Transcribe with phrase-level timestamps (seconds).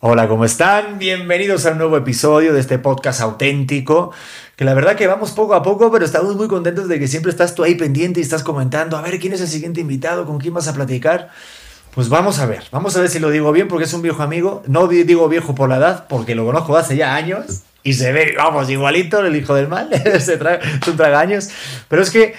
[0.00, 0.98] Hola, ¿cómo están?
[0.98, 4.12] Bienvenidos a un nuevo episodio de este podcast auténtico.
[4.54, 7.30] Que la verdad que vamos poco a poco, pero estamos muy contentos de que siempre
[7.30, 10.36] estás tú ahí pendiente y estás comentando, a ver quién es el siguiente invitado, con
[10.38, 11.30] quién vas a platicar.
[11.94, 14.22] Pues vamos a ver, vamos a ver si lo digo bien porque es un viejo
[14.22, 14.62] amigo.
[14.66, 18.34] No digo viejo por la edad, porque lo conozco hace ya años y se ve,
[18.36, 20.28] vamos, igualito, el hijo del mal, es
[20.86, 21.48] un tragaños.
[21.88, 22.34] Pero es que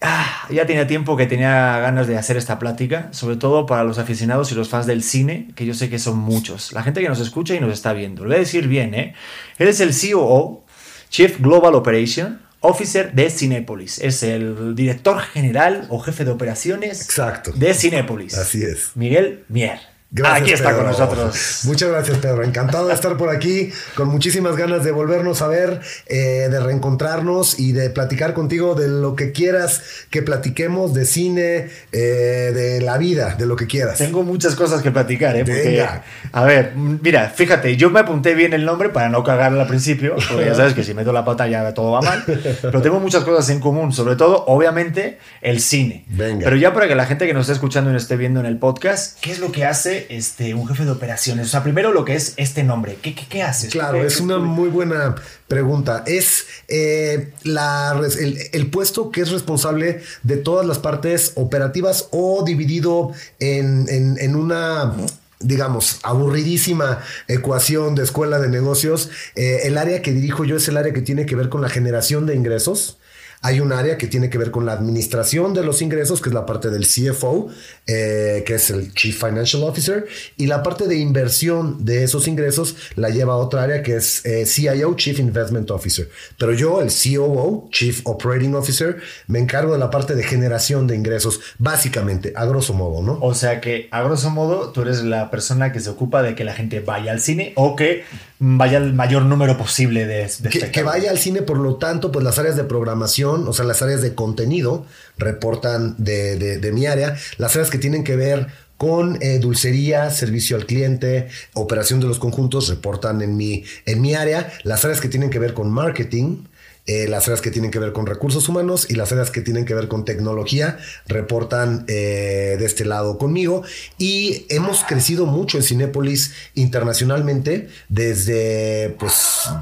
[0.00, 3.98] Ah, ya tenía tiempo que tenía ganas de hacer esta plática, sobre todo para los
[3.98, 6.72] aficionados y los fans del cine, que yo sé que son muchos.
[6.72, 8.22] La gente que nos escucha y nos está viendo.
[8.22, 9.14] Lo voy a decir bien, ¿eh?
[9.58, 10.64] Él es el COO,
[11.10, 13.98] Chief Global Operation Officer de Cinépolis.
[13.98, 17.52] Es el director general o jefe de operaciones Exacto.
[17.52, 18.34] de Cinépolis.
[18.36, 18.92] Así es.
[18.94, 19.80] Miguel Mier.
[20.10, 20.84] Gracias, aquí está Pedro.
[20.84, 21.60] con nosotros.
[21.64, 22.42] Muchas gracias, Pedro.
[22.42, 27.58] Encantado de estar por aquí, con muchísimas ganas de volvernos a ver, eh, de reencontrarnos
[27.58, 32.96] y de platicar contigo de lo que quieras que platiquemos, de cine, eh, de la
[32.96, 33.98] vida, de lo que quieras.
[33.98, 35.44] Tengo muchas cosas que platicar, ¿eh?
[35.44, 36.02] Porque, Venga.
[36.32, 40.16] a ver, mira, fíjate, yo me apunté bien el nombre para no cagarla al principio,
[40.28, 42.24] porque ya sabes que si meto la pata ya todo va mal,
[42.62, 46.06] pero tengo muchas cosas en común, sobre todo, obviamente, el cine.
[46.08, 46.44] Venga.
[46.44, 48.46] Pero ya para que la gente que nos esté escuchando y nos esté viendo en
[48.46, 51.46] el podcast, ¿qué es lo que hace este, un jefe de operaciones?
[51.46, 53.70] O sea, primero lo que es este nombre, ¿qué, qué, qué haces?
[53.70, 55.14] Claro, ¿Qué- es una muy buena
[55.48, 56.04] pregunta.
[56.06, 62.44] Es eh, la, el, el puesto que es responsable de todas las partes operativas o
[62.44, 64.94] dividido en, en- en una
[65.40, 69.08] digamos, aburridísima ecuación de escuela de negocios.
[69.36, 71.68] Eh, el área que dirijo yo es el área que tiene que ver con la
[71.68, 72.97] generación de ingresos.
[73.40, 76.34] Hay un área que tiene que ver con la administración de los ingresos, que es
[76.34, 77.48] la parte del CFO,
[77.86, 82.76] eh, que es el Chief Financial Officer, y la parte de inversión de esos ingresos
[82.96, 86.08] la lleva a otra área que es eh, CIO, Chief Investment Officer.
[86.36, 88.96] Pero yo, el COO, Chief Operating Officer,
[89.28, 93.18] me encargo de la parte de generación de ingresos, básicamente, a grosso modo, ¿no?
[93.20, 96.44] O sea que, a grosso modo, tú eres la persona que se ocupa de que
[96.44, 98.04] la gente vaya al cine o que
[98.40, 100.84] vaya el mayor número posible de, de que, que espectáculos.
[100.94, 104.00] vaya al cine, por lo tanto, pues las áreas de programación, o sea, las áreas
[104.02, 104.86] de contenido
[105.16, 108.46] reportan de, de- de mi área, las áreas que tienen que ver
[108.76, 114.14] con eh, dulcería, servicio al cliente, operación de los conjuntos, reportan en mi, en mi
[114.14, 116.44] área, las áreas que tienen que ver con marketing.
[116.88, 119.64] Eh, las áreas que tienen que ver con recursos humanos y las áreas que tienen
[119.64, 123.62] que ver con tecnología reportan eh, de este lado conmigo.
[123.98, 129.14] Y hemos crecido mucho en Cinépolis internacionalmente desde pues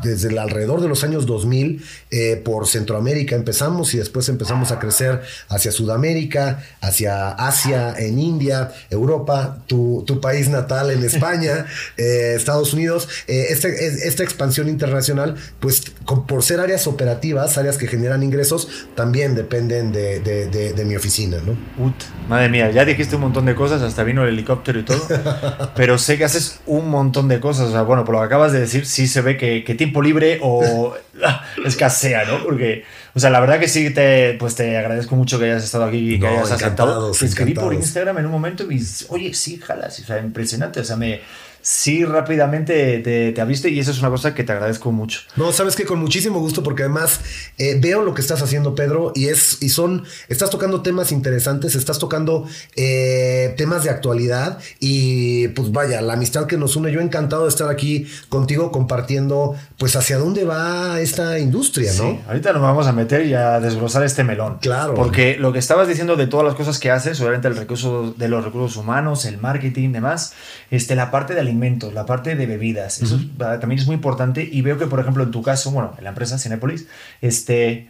[0.02, 4.78] desde el alrededor de los años 2000 eh, por Centroamérica empezamos y después empezamos a
[4.78, 11.66] crecer hacia Sudamérica hacia Asia en India Europa tu, tu país natal en España
[11.96, 13.08] Estados Unidos.
[13.26, 17.15] Eh, esta, es- esta expansión internacional pues con- por ser áreas operativas
[17.58, 21.52] áreas que generan ingresos también dependen de, de- de- de mi oficina ¿no?
[21.84, 21.94] Ut,
[22.28, 25.06] madre mía, ya dijiste un montón de cosas, hasta vino el helicóptero y todo,
[25.76, 27.68] pero sé que haces un montón de cosas.
[27.68, 30.02] O sea, bueno, por lo que acabas de decir, sí se ve que, que tiempo
[30.02, 30.94] libre o
[31.24, 32.42] ah, escasea, ¿no?
[32.44, 32.84] Porque,
[33.14, 36.14] o sea, la verdad que sí te, pues te agradezco mucho que hayas estado aquí
[36.14, 37.10] y que No, hayas aceptado.
[37.12, 37.74] Te escribí por.
[37.74, 41.20] Instagram en un momento y, oye, sí, jalas, o sea, impresionante, o sea, me,
[41.66, 45.22] sí rápidamente te, te abriste y eso es una cosa que te agradezco mucho.
[45.34, 47.20] No, sabes que con muchísimo gusto, porque además
[47.58, 51.74] eh, veo lo que estás haciendo, Pedro, y es, y son, estás tocando temas interesantes,
[51.74, 52.46] estás tocando
[52.76, 57.48] eh, temas de actualidad, y pues vaya, la amistad que nos une, yo encantado de
[57.48, 62.10] estar aquí contigo compartiendo, pues hacia dónde va esta industria, ¿no?
[62.10, 64.58] Sí, ahorita nos vamos a meter y a desglosar este melón.
[64.60, 64.94] Claro.
[64.94, 68.28] Porque lo que estabas diciendo de todas las cosas que haces, obviamente el recurso de
[68.28, 70.32] los recursos humanos, el marketing, demás,
[70.70, 74.48] este, la parte de alimentos, la parte de bebidas, eso es- también es muy importante.
[74.50, 76.86] Y veo que, por ejemplo, en tu caso, bueno, en la empresa Cinepolis,
[77.22, 77.88] este,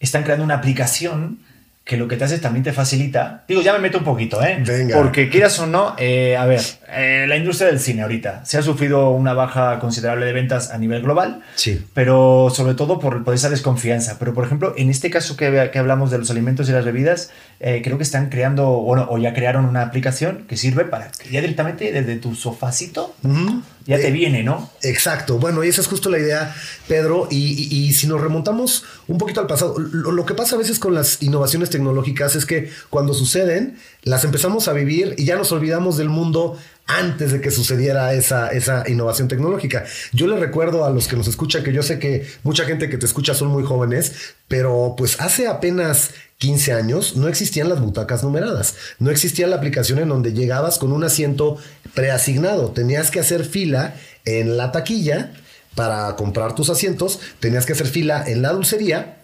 [0.00, 1.38] están creando una aplicación
[1.84, 3.44] que lo que te hace también te facilita.
[3.46, 4.60] Digo, ya me meto un poquito, ¿eh?
[4.66, 4.96] Venga.
[4.96, 8.62] Porque quieras o no, eh, a ver, eh, la industria del cine ahorita se ha
[8.62, 11.84] sufrido una baja considerable de ventas a nivel global Sí.
[11.94, 14.18] pero sobre todo por, por esa desconfianza.
[14.18, 17.30] Pero, por ejemplo, en este caso que, que hablamos de los alimentos y las bebidas,
[17.60, 21.30] eh, creo que están creando, bueno, o ya crearon una aplicación que sirve para que
[21.30, 23.62] ya directamente desde tu sofacito Ujú.
[23.86, 24.70] ya te Eh, viene, ¿no?
[24.82, 26.54] Exacto, bueno, y esa es justo la idea,
[26.86, 30.54] Pedro, y, y- y si nos remontamos un poquito al pasado, lo, lo que pasa
[30.56, 35.24] a veces con las innovaciones tecnológicas es que cuando suceden, las empezamos a vivir y
[35.24, 36.56] ya nos olvidamos del mundo
[36.86, 39.84] antes de que sucediera esa, esa innovación tecnológica.
[40.12, 42.98] Yo le recuerdo a los que nos escuchan, que yo sé que mucha gente que
[42.98, 44.12] te escucha son muy jóvenes,
[44.46, 49.98] pero pues hace apenas 15 años no existían las butacas numeradas, no existía la aplicación
[49.98, 51.58] en donde llegabas con un asiento
[51.92, 55.32] preasignado, tenías que hacer fila en la taquilla
[55.74, 59.16] para comprar tus asientos, tenías que hacer fila en la dulcería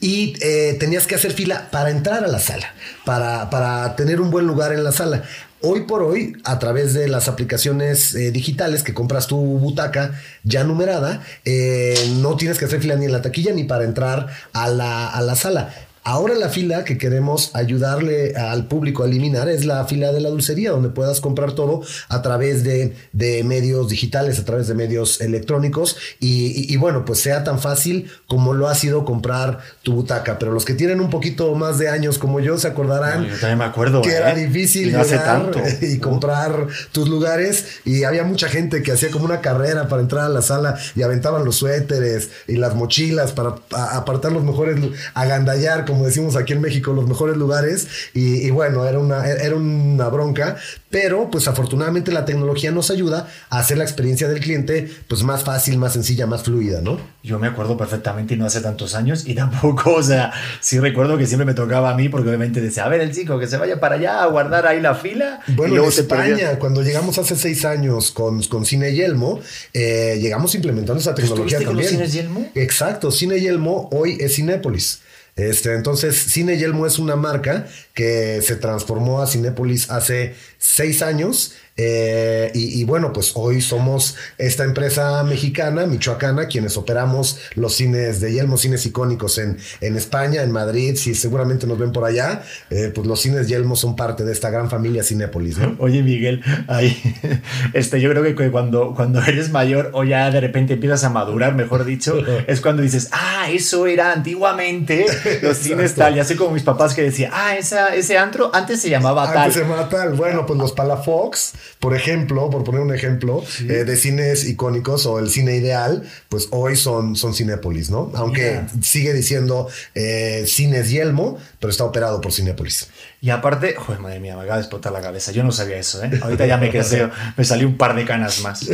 [0.00, 2.74] y eh, tenías que hacer fila para entrar a la sala,
[3.04, 5.24] para, para tener un buen lugar en la sala.
[5.62, 10.64] Hoy por hoy, a través de las aplicaciones eh, digitales que compras tu butaca ya
[10.64, 14.68] numerada, eh, no tienes que hacer fila ni en la taquilla ni para entrar a
[14.68, 15.74] la, a la sala.
[16.02, 20.30] Ahora la fila que queremos ayudarle al público a eliminar es la fila de la
[20.30, 25.20] dulcería, donde puedas comprar todo a través de, de medios digitales, a través de medios
[25.20, 30.38] electrónicos y, y, bueno, pues sea tan fácil como lo ha sido comprar tu butaca.
[30.38, 33.58] Pero los que tienen un poquito más de años como yo se acordarán yo también
[33.58, 34.16] me acuerdo, que ¿eh?
[34.16, 35.50] era difícil Y no hace llegar
[35.82, 40.24] y comprar tus lugares y había mucha gente que hacía como una carrera para entrar
[40.24, 44.78] a la sala y aventaban los suéteres y las mochilas para apartar los mejores,
[45.14, 49.54] agandallar, como decimos aquí en México, los mejores lugares y, y bueno, era una, era
[49.56, 50.56] una bronca,
[50.90, 55.44] pero pues afortunadamente la tecnología nos ayuda a hacer la experiencia del cliente pues más
[55.44, 56.98] fácil, más sencilla, más fluida, ¿no?
[57.22, 61.18] Yo me acuerdo perfectamente y no hace tantos años y tampoco, o sea, sí recuerdo
[61.18, 63.56] que siempre me tocaba a mí porque obviamente decía, a ver el chico que se
[63.56, 67.18] vaya para allá a guardar ahí la fila Bueno, y luego en España, cuando llegamos
[67.18, 69.40] hace seis años con, con Cine Yelmo,
[69.72, 72.08] eh, llegamos implementando esa tecnología ¿Estuviste con los también.
[72.08, 72.48] cines Yelmo?
[72.54, 75.00] Exacto, Cine Yelmo hoy es Cinépolis.
[75.36, 81.54] Este, entonces, Cine Yelmo es una marca que se transformó a Cinépolis hace seis años.
[81.82, 88.20] eh, y, y bueno, pues hoy somos esta empresa mexicana, michoacana, quienes operamos los cines
[88.20, 92.42] de Yelmo, cines icónicos en, en España, en Madrid, si seguramente nos ven por allá,
[92.68, 95.74] eh, pues los cines Yelmo son parte de esta gran familia Cinépolis, ¿no?
[95.78, 97.00] Oye, Miguel, ahí,
[97.72, 101.54] este, yo creo que cuando, cuando eres mayor o ya de repente empiezas a madurar,
[101.54, 102.14] mejor dicho,
[102.46, 105.06] es cuando dices, ah, eso era antiguamente
[105.40, 106.14] los cines tal.
[106.14, 109.38] Ya sé como mis papás que decían, ah, esa, ese antro antes se llamaba tal.
[109.38, 110.12] Antes se llama tal.
[110.12, 115.20] Bueno, pues los Palafox, por ejemplo, por poner un ejemplo, eh, de cines icónicos o
[115.20, 118.10] el cine ideal, pues hoy son, son Cinépolis, ¿no?
[118.16, 122.88] Aunque sigue diciendo eh, Cines Yelmo, pero está operado por Cinépolis.
[123.20, 125.30] Y aparte, joder, madre mía, me acaba de explotar la cabeza.
[125.30, 126.10] Yo no sabía eso, ¿eh?
[126.20, 126.96] Ahorita ya me crecí,
[127.36, 128.68] me salió un par de canas más.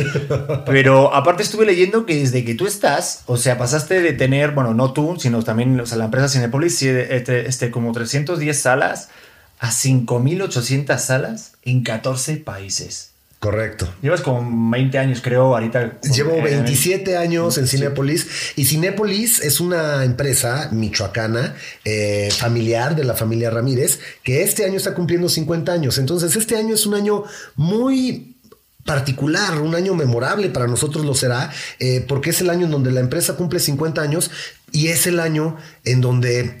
[0.65, 4.73] Pero aparte estuve leyendo que desde que tú estás, o sea, pasaste de tener, bueno,
[4.73, 9.09] no tú, sino también o sea, la empresa Cinepolis, este, este, como 310 salas
[9.59, 13.11] a 5.800 salas en 14 países.
[13.39, 13.87] Correcto.
[14.01, 15.99] Llevas como 20 años, creo, ahorita.
[16.01, 17.67] Llevo eh, 27 años en.
[17.67, 18.25] Cinépolis
[18.55, 21.55] y Cinépolis es una empresa michoacana
[21.85, 25.99] eh, familiar de la familia Ramírez que este año está cumpliendo 50 años.
[25.99, 27.25] Entonces este año es un año
[27.55, 28.37] muy
[28.85, 32.89] particular, un año memorable para nosotros lo será, eh, porque es el año en donde
[32.91, 34.31] la empresa cumple 50 años
[34.71, 36.57] y es el año en donde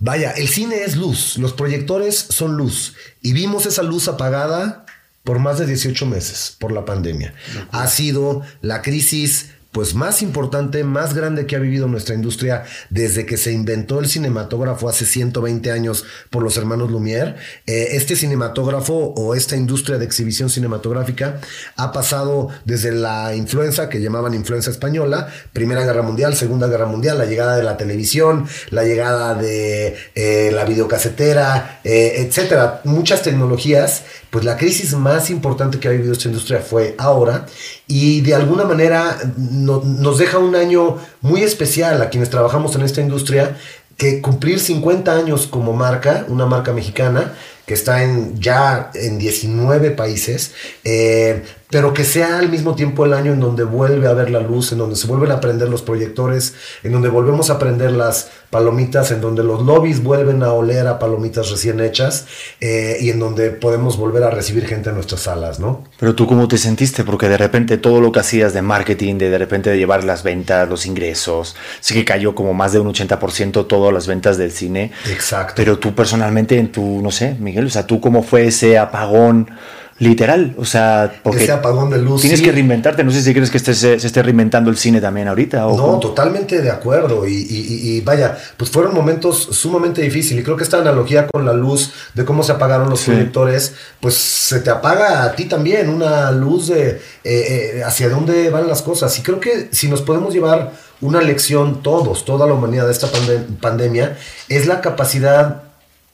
[0.00, 4.86] Vaya, el cine es luz, los proyectores son luz y vimos esa luz apagada
[5.24, 7.34] por más de 18 meses por la pandemia.
[7.72, 13.24] Ha sido la crisis pues más importante, más grande que ha vivido nuestra industria desde
[13.26, 17.36] que se inventó el cinematógrafo hace 120 años por los hermanos Lumière.
[17.64, 21.40] Eh, este cinematógrafo o esta industria de exhibición cinematográfica
[21.76, 27.16] ha pasado desde la influenza, que llamaban influenza española, Primera Guerra Mundial, Segunda Guerra Mundial,
[27.16, 34.02] la llegada de la televisión, la llegada de eh, la videocasetera, eh, etcétera, muchas tecnologías,
[34.30, 37.46] pues la crisis más importante que ha vivido esta industria fue ahora
[37.86, 42.82] y de alguna manera no- nos deja un año muy especial a quienes trabajamos en
[42.82, 43.56] esta industria,
[43.96, 47.32] que cumplir 50 años como marca, una marca mexicana,
[47.66, 50.52] que está en, ya en 19 países,
[50.84, 54.40] eh, pero que sea al mismo tiempo el año en donde vuelve a ver la
[54.40, 58.30] luz, en donde se vuelven a prender los proyectores, en donde volvemos a prender las
[58.50, 62.26] palomitas, en donde los lobbies vuelven a oler a palomitas recién hechas
[62.60, 65.84] eh, y en donde podemos volver a recibir gente en nuestras salas, ¿no?
[65.98, 69.28] Pero tú cómo te sentiste, porque de repente todo lo que hacías de marketing, de
[69.28, 72.88] de repente de llevar las ventas, los ingresos, sí que cayó como más de un
[72.92, 74.92] 80% todas las ventas del cine.
[75.10, 75.54] Exacto.
[75.56, 79.50] Pero tú personalmente, en tu, no sé, Miguel, o sea, tú cómo fue ese apagón
[80.00, 82.20] literal, o sea, porque Ese apagón de luz.
[82.20, 82.44] tienes sí.
[82.44, 85.26] que reinventarte, no sé si crees que esté- se, se esté reinventando el cine también
[85.28, 85.66] ahorita.
[85.66, 85.98] O No, cómo.
[86.00, 87.26] totalmente de acuerdo.
[87.26, 90.42] Y, y- y- vaya, pues fueron momentos sumamente difíciles.
[90.42, 93.06] Y creo que esta analogía con la luz, de cómo se apagaron los Sí.
[93.10, 98.50] proyectores, pues se te apaga a ti también una luz de eh, eh, hacia dónde
[98.50, 99.18] van las cosas.
[99.18, 103.08] Y creo que si nos podemos llevar una lección todos, toda la humanidad de esta
[103.08, 104.16] pande- pandemia,
[104.48, 105.62] es la capacidad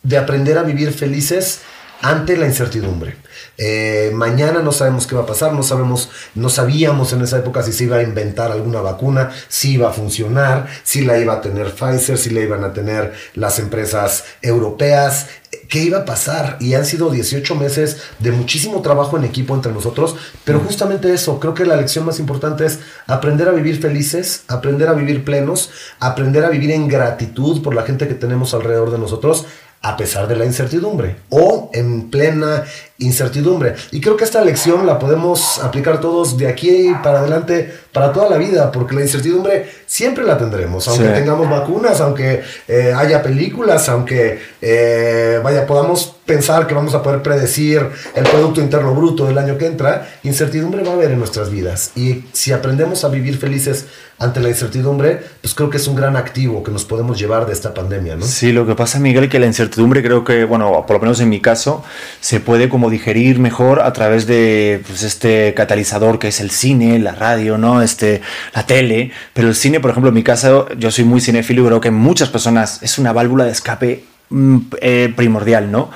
[0.03, 1.61] de aprender a vivir felices
[2.03, 3.17] ante la incertidumbre.
[3.57, 7.63] Eh, mañana no sabemos qué va a pasar, no sabemos, no sabíamos en esa época
[7.63, 11.41] si se iba a inventar alguna vacuna, si iba a funcionar, si la iba a
[11.41, 15.29] tener Pfizer, si la iban a tener las empresas europeas.
[15.69, 16.57] qué iba a pasar.
[16.61, 20.17] Y han sido 18 meses de muchísimo trabajo en equipo entre nosotros.
[20.45, 24.89] Pero justamente eso, creo que la lección más importante es aprender a vivir felices, aprender
[24.89, 25.71] a vivir plenos,
[26.01, 29.47] aprender a vivir en gratitud por la gente que tenemos alrededor de nosotros
[29.85, 32.65] a pesar de la incertidumbre o en plena
[32.99, 33.75] incertidumbre.
[33.91, 38.29] Y creo que esta lección la podemos aplicar todos de aquí para adelante para toda
[38.29, 43.89] la vida, porque la incertidumbre siempre la tendremos, aunque tengamos vacunas, aunque eh, haya películas,
[43.89, 49.39] aunque eh, vaya, podamos pensar que vamos a poder predecir el Producto Interno Bruto del
[49.39, 51.93] año que entra, incertidumbre va a haber en nuestras vidas.
[51.95, 53.87] Y si aprendemos a vivir felices
[54.19, 57.53] ante la incertidumbre, pues creo que es un gran activo que nos podemos llevar de
[57.53, 58.25] esta pandemia, ¿no?
[58.25, 61.29] Sí, lo que pasa, Miguel, que la incertidumbre creo que, bueno, por lo menos en
[61.29, 61.85] mi caso,
[62.21, 66.99] se puede como digerir mejor a través de pues, este catalizador que es el cine,
[66.99, 67.83] la radio, ¿no?
[67.83, 68.21] Este,
[68.55, 69.11] la tele.
[69.33, 71.91] Pero el cine, por ejemplo, en mi caso, yo soy muy cinéfilo y creo que
[71.91, 75.91] muchas personas es una válvula de escape mm, eh, primordial, ¿no?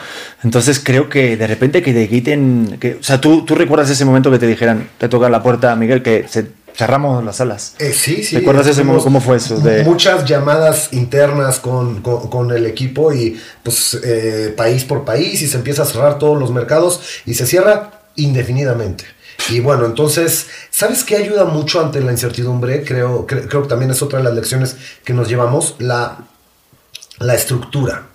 [0.45, 4.05] Entonces creo que de repente que te quiten, que, o sea, ¿tú, tú recuerdas ese
[4.05, 7.75] momento que te dijeran, te toca la puerta, Miguel, que se cerramos las salas.
[7.81, 8.37] Eh, sí, sí.
[8.37, 9.05] ¿Recuerdas ese momento?
[9.05, 9.59] ¿Cómo fue eso?
[9.59, 9.83] De...
[9.83, 15.57] Muchas llamadas internas con, con, el equipo y pues eh, país por país y se
[15.57, 19.05] empieza a cerrar todos los mercados y se cierra indefinidamente.
[19.51, 22.85] Y bueno, entonces, ¿sabes qué ayuda mucho ante la incertidumbre?
[22.85, 26.19] Creo, creo que también es otra de las lecciones que nos llevamos, la,
[27.19, 28.07] la estructura.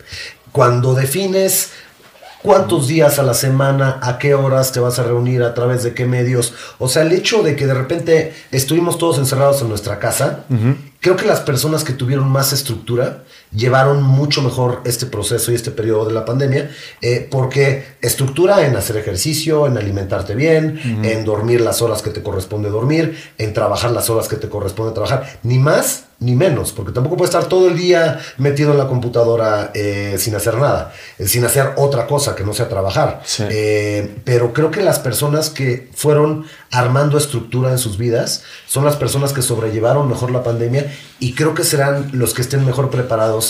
[0.53, 1.71] Cuando defines
[2.43, 5.95] cuántos días a la semana, a qué horas te vas a reunir, a través de
[5.95, 6.53] qué medios.
[6.77, 10.45] O sea, el hecho de que de repente estuvimos todos encerrados en nuestra casa,
[10.99, 13.23] creo que las personas que tuvieron más estructura
[13.55, 18.75] llevaron mucho mejor este proceso y este periodo de la pandemia, eh, porque estructura en
[18.75, 23.91] hacer ejercicio, en alimentarte bien, en dormir las horas que te corresponde dormir, en trabajar
[23.91, 27.67] las horas que te corresponde trabajar, ni más ni menos, porque tampoco puedes estar todo
[27.67, 32.33] el día metido en la computadora eh, sin hacer nada, eh, sin hacer otra cosa
[32.33, 33.21] que no sea trabajar.
[34.23, 39.33] pero creo que las personas que fueron armando estructura en sus vidas son las personas
[39.33, 43.42] que sobrellevaron mejor la pandemia y creo que serán los que estén mejor preparados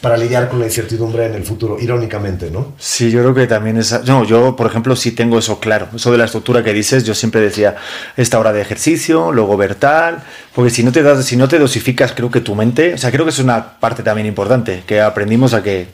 [0.00, 2.74] para lidiar con la incertidumbre en el futuro, irónicamente, ¿no?
[2.78, 4.04] Sí, yo creo que también es...
[4.04, 5.88] No, yo, por ejemplo, sí tengo eso claro.
[5.94, 7.76] Eso de la estructura que dices, yo siempre decía
[8.16, 10.22] esta hora de ejercicio, luego ver tal,
[10.54, 13.10] porque si no te das, si no te dosificas, creo que tu mente, o sea,
[13.10, 15.88] creo que es una parte también importante, que aprendimos a que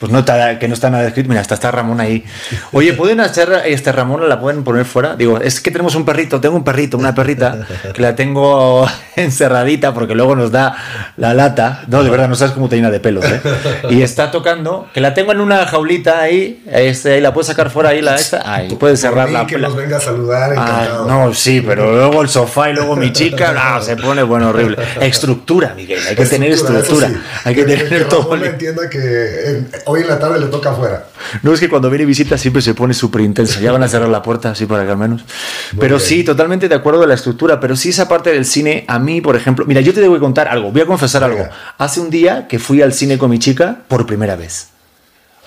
[0.00, 1.28] pues no está, que no está nada escrito.
[1.28, 2.24] Mira, hasta está Ramón ahí.
[2.72, 4.26] Oye, ¿pueden hacer este Ramón?
[4.30, 5.14] ¿La pueden poner fuera?
[5.14, 9.92] Digo, es que tenemos un perrito, tengo un perrito, una perrita, que la tengo encerradita
[9.92, 10.74] porque luego nos da
[11.18, 11.84] la lata.
[11.86, 13.42] No, de verdad, no sabes cómo te llena de pelos, ¿eh?
[13.90, 17.68] Y está tocando, que la tengo en una jaulita ahí, este, ahí la puedes sacar
[17.68, 18.40] fuera ahí, la esta.
[18.50, 19.46] Ahí, puedes cerrarla.
[19.46, 23.12] Que nos venga a saludar, ah, no, sí, pero luego el sofá y luego mi
[23.12, 24.78] chica, no, se pone, bueno, horrible.
[24.98, 27.10] Estructura, Miguel, hay que tener estructura.
[27.44, 28.22] Hay que, tener todo.
[28.22, 31.06] Ramón entienda que hoy en la tarde le toca afuera.
[31.42, 33.60] No, es que cuando viene visita siempre se pone súper intenso.
[33.60, 35.24] Ya van a cerrar la puerta, así para que al menos.
[35.78, 37.60] pero sí, totalmente de acuerdo de la estructura.
[37.60, 40.48] Pero sí, esa parte del cine, a mí, por ejemplo, mira, yo te debo contar
[40.48, 41.46] algo, voy a confesar algo.
[41.78, 44.69] Hace un día que fui al cine con mi chica por primera vez.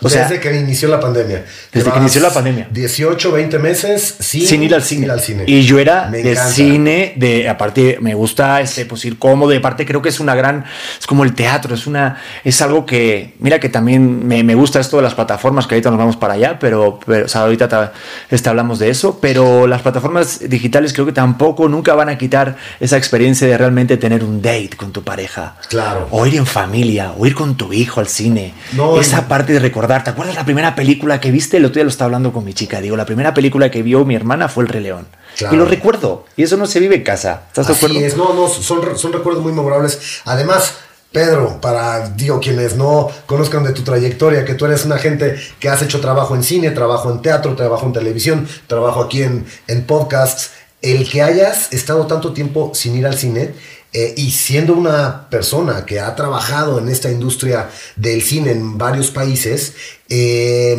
[0.03, 1.45] O sea, desde que inició la pandemia.
[1.71, 2.67] Desde que inició la pandemia.
[2.71, 5.07] 18, 20 meses sin, ir, al cine.
[5.47, 9.85] Y yo era de cine, de aparte me gusta este, pues ir cómodo, y aparte
[9.85, 10.65] creo que es una gran,
[10.99, 14.79] es como el teatro, es una, es algo que, mira que también me, me gusta
[14.79, 17.93] esto de las plataformas, que ahorita nos vamos para allá, pero, pero o sea, ahorita
[18.29, 22.55] este, hablamos de eso, pero las plataformas digitales creo que tampoco nunca van a quitar
[22.79, 25.55] esa experiencia de realmente tener un date con tu pareja.
[25.69, 26.07] Claro.
[26.11, 28.53] O ir en familia, o ir con tu hijo al cine.
[28.73, 31.57] No, esa parte de recordar ¿te acuerdas la primera película que viste?
[31.57, 32.79] El otro día lo estaba hablando con mi chica.
[32.79, 35.07] Digo, la primera película que vio mi hermana fue El Rey León.
[35.51, 36.25] Y lo recuerdo.
[36.37, 37.43] Y eso no se vive en casa.
[37.47, 37.99] ¿Estás de acuerdo?
[37.99, 38.15] Es.
[38.15, 40.21] No, no, son, son recuerdos muy memorables.
[40.25, 40.75] Además,
[41.11, 45.69] Pedro, para digo quienes no conozcan de tu trayectoria, que tú eres una gente que
[45.69, 49.85] has hecho trabajo en cine, trabajo en teatro, trabajo en televisión, trabajo aquí en, en
[49.85, 53.51] podcasts, el que hayas estado tanto tiempo sin ir al cine
[53.95, 59.11] eh, y siendo una persona que ha trabajado en esta industria del cine en varios
[59.11, 59.75] países,
[60.09, 60.75] eh,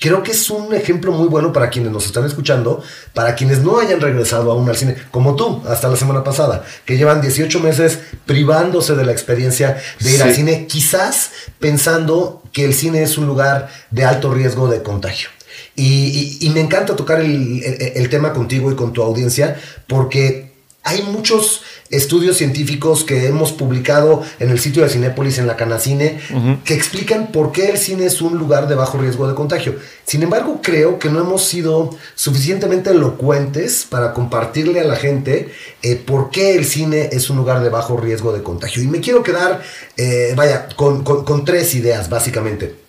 [0.00, 3.78] creo que es un ejemplo muy bueno para quienes nos están escuchando, para quienes no
[3.78, 7.98] hayan regresado aún al cine, como tú, hasta la semana pasada, que llevan 18 meses
[8.24, 13.26] privándose de la experiencia de ir al cine, quizás pensando que el cine es un
[13.26, 15.28] lugar de alto riesgo de contagio.
[15.76, 20.54] Y, me encanta tocar el tema contigo y con tu audiencia, porque
[20.84, 21.62] hay muchos
[21.96, 26.18] estudios científicos que hemos publicado en el sitio de Cinépolis, en la Canacine,
[26.64, 29.76] que explican por qué el cine es un lugar de bajo riesgo de contagio.
[30.04, 35.96] Sin embargo, creo que no hemos sido suficientemente elocuentes para compartirle a la gente eh,
[35.96, 38.82] por qué el cine es un lugar de bajo riesgo de contagio.
[38.82, 39.62] Y me quiero quedar,
[39.96, 42.84] eh, vaya, con tres ideas, básicamente.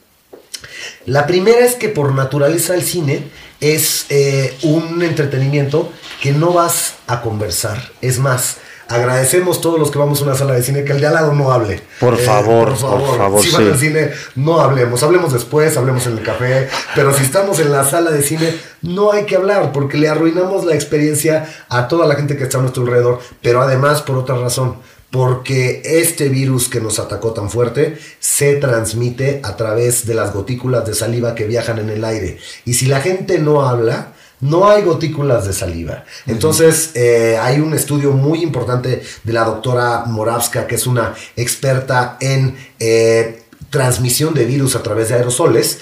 [1.06, 3.24] La primera es que por naturaleza el cine
[3.62, 7.92] es eh, un entretenimiento que no vas a conversar.
[8.02, 11.08] Es más, agradecemos todos los que vamos a una sala de cine que el de
[11.08, 11.82] al lado no hable.
[12.00, 13.08] Por favor, por favor.
[13.08, 15.04] Por favor si van al cine, no hablemos.
[15.04, 16.70] Hablemos después, hablemos en el café.
[16.96, 20.66] Pero si estamos en la sala de cine, no hay que hablar porque le arruinamos
[20.66, 23.20] la experiencia a toda la gente que está a nuestro alrededor.
[23.42, 24.78] Pero además, por otra razón
[25.16, 30.86] porque este virus que nos atacó tan fuerte se transmite a través de las gotículas
[30.86, 32.38] de saliva que viajan en el aire.
[32.66, 34.12] Y si la gente no habla,
[34.46, 36.04] no hay gotículas de saliva.
[36.28, 42.18] Entonces, eh, hay un estudio muy importante de la doctora Moravska, que es una experta
[42.20, 45.80] en eh, transmisión de virus a través de aerosoles,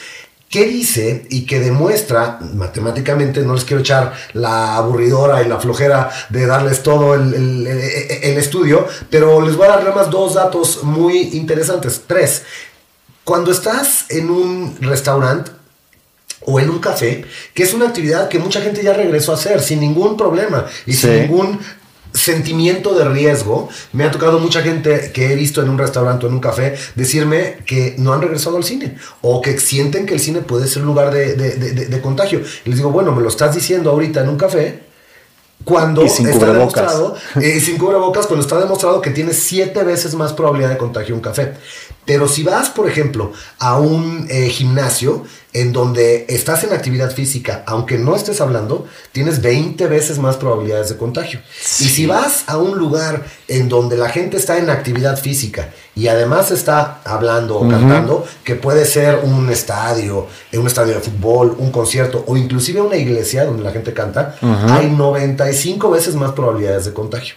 [0.49, 6.11] que dice y que demuestra matemáticamente, no les quiero echar la aburridora y la flojera
[6.29, 7.65] de darles todo el,
[8.37, 12.03] estudio, pero les voy a dar más dos datos muy interesantes.
[12.05, 12.43] Tres,
[13.23, 15.49] cuando estás en un restaurante,
[16.45, 19.61] o en un café, que es una actividad que mucha gente ya regresó a hacer
[19.61, 21.59] sin ningún problema y sin ningún
[22.13, 23.69] sentimiento de riesgo.
[23.91, 26.75] Me ha tocado mucha gente que he visto en un restaurante o en un café
[26.95, 30.83] decirme que no han regresado al cine o que sienten que el cine puede ser
[30.83, 32.41] un lugar de, contagio.
[32.65, 34.92] Y les digo, bueno, me lo estás diciendo ahorita en un café.
[35.63, 40.69] Cuando está demostrado, eh, sin cubrebocas, cuando está demostrado que tiene siete veces más probabilidad
[40.69, 41.53] de contagio un café.
[42.05, 47.63] Pero si vas, por ejemplo, a un eh, gimnasio en donde estás en actividad física,
[47.65, 51.39] aunque no estés hablando, tienes 20 veces más probabilidades de contagio.
[51.79, 56.07] Y si vas a un lugar en donde la gente está en actividad física y
[56.07, 61.71] además está hablando o cantando, que puede ser un estadio, un estadio de fútbol, un
[61.71, 64.35] concierto o inclusive una iglesia donde la gente canta,
[64.69, 67.35] hay 95 veces más probabilidades de contagio.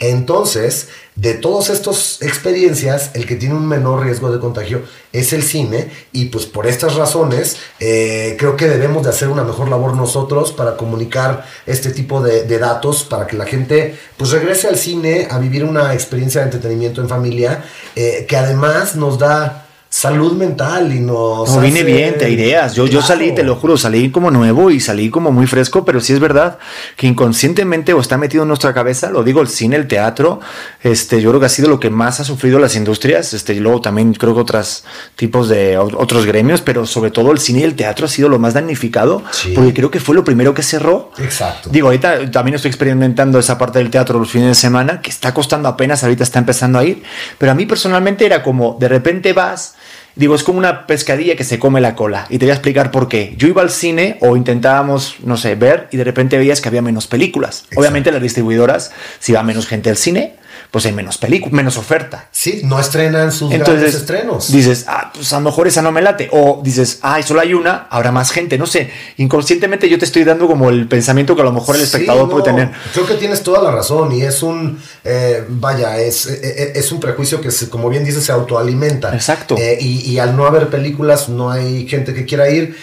[0.00, 5.42] Entonces, de todas estas experiencias, el que tiene un menor riesgo de contagio es el
[5.42, 9.96] cine y pues por estas razones eh, creo que debemos de hacer una mejor labor
[9.96, 15.26] nosotros para comunicar este tipo de, datos para que la gente pues regrese al cine
[15.30, 17.64] a vivir una experiencia de entretenimiento en familia
[17.96, 21.50] eh, que además nos da salud mental y nos.
[21.50, 22.74] No, vine bien, te ideas.
[22.74, 26.00] Yo, yo salí, te lo juro, salí como nuevo y salí como muy fresco, pero
[26.00, 26.58] sí es verdad
[26.96, 30.40] que inconscientemente o está metido en nuestra cabeza, lo digo, el cine, el teatro,
[30.82, 33.60] este, yo creo que ha sido lo que más ha sufrido las industrias, este, y
[33.60, 34.84] luego también creo que otros
[35.16, 38.38] tipos de otros gremios, pero sobre todo el cine y el teatro ha sido lo
[38.38, 39.22] más damnificado,
[39.54, 41.12] porque creo que fue lo primero que cerró.
[41.18, 41.70] Exacto.
[41.70, 45.32] Digo, ahorita también estoy experimentando esa parte del teatro los fines de semana, que está
[45.32, 47.02] costando apenas, ahorita está empezando a ir,
[47.38, 49.74] pero a mí personalmente era como, de repente vas,
[50.18, 52.26] Digo, es como una pescadilla que se come la cola.
[52.28, 53.34] Y te voy a explicar por qué.
[53.38, 56.82] Yo iba al cine o intentábamos, no sé, ver y de repente veías que había
[56.82, 57.66] menos películas.
[57.76, 60.34] Obviamente las distribuidoras, si va menos gente al cine,
[60.70, 62.28] pues hay menos películas, menos oferta.
[62.30, 64.52] Sí, no estrenan sus grandes estrenos.
[64.52, 66.28] Dices, ah, pues a lo mejor esa no me late.
[66.30, 68.58] O dices, ay, solo hay una, habrá más gente.
[68.58, 71.82] No sé, inconscientemente yo te estoy dando como el pensamiento que a lo mejor el
[71.82, 72.70] espectador puede tener.
[72.92, 76.92] Creo que tienes toda la razón y es un, eh, vaya, es, eh, eh, es,
[76.92, 79.14] un prejuicio que, se, como bien dices, se autoalimenta.
[79.14, 79.56] Exacto.
[79.58, 82.76] y, y, al no haber películas, no hay gente que quiera ir.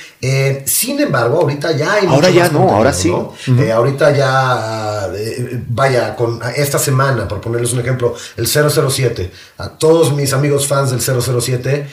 [0.65, 2.07] Sin embargo, ahorita ya hay...
[2.07, 3.13] Ahora ya no, ahora sí.
[3.73, 5.09] ahorita ya,
[5.67, 9.31] vaya, con esta semana, por ponerles un ejemplo, el 007.
[9.57, 11.87] A todos mis amigos fans del 007,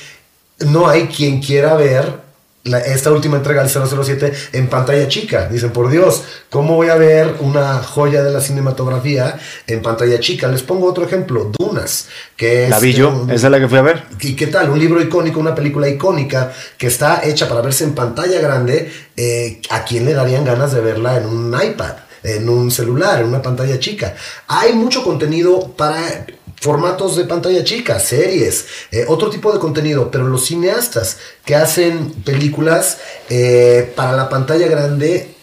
[0.67, 2.32] no hay quien quiera ver
[2.65, 5.49] esta última entrega del 007 en pantalla chica.
[5.49, 10.49] Dicen, por Dios, ¿cómo voy a ver una joya de la cinematografía en pantalla chica?
[10.49, 12.71] Les pongo otro ejemplo, Dunas, que es...
[12.71, 14.05] La vi yo, esa es la que fui a ver.
[14.21, 14.71] ¿Y qué tal?
[14.71, 18.93] Un libro icónico, una película icónica que está hecha para verse en pantalla grande.
[19.17, 21.95] Eh, ¿A quién le darían ganas de verla en un iPad?
[22.25, 24.15] en un celular, en una pantalla chica.
[24.47, 26.25] Hay mucho contenido para
[26.63, 32.13] formatos de pantalla chica, series, eh, otro tipo de contenido, pero los cineastas que hacen
[32.25, 32.99] películas
[33.29, 35.35] eh, para la pantalla grande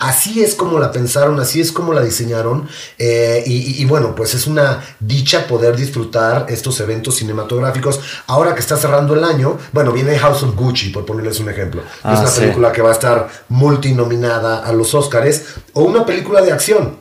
[0.00, 2.66] Así es como la pensaron, así es como la diseñaron.
[2.98, 8.00] Eh, y, bueno, pues es una dicha poder disfrutar estos eventos cinematográficos.
[8.26, 11.82] Ahora que está cerrando el año, bueno, viene House of Gucci, por ponerles un ejemplo.
[11.82, 15.42] es ah, una película que va a estar multinominada a los Oscars.
[15.74, 16.96] O una película de acción.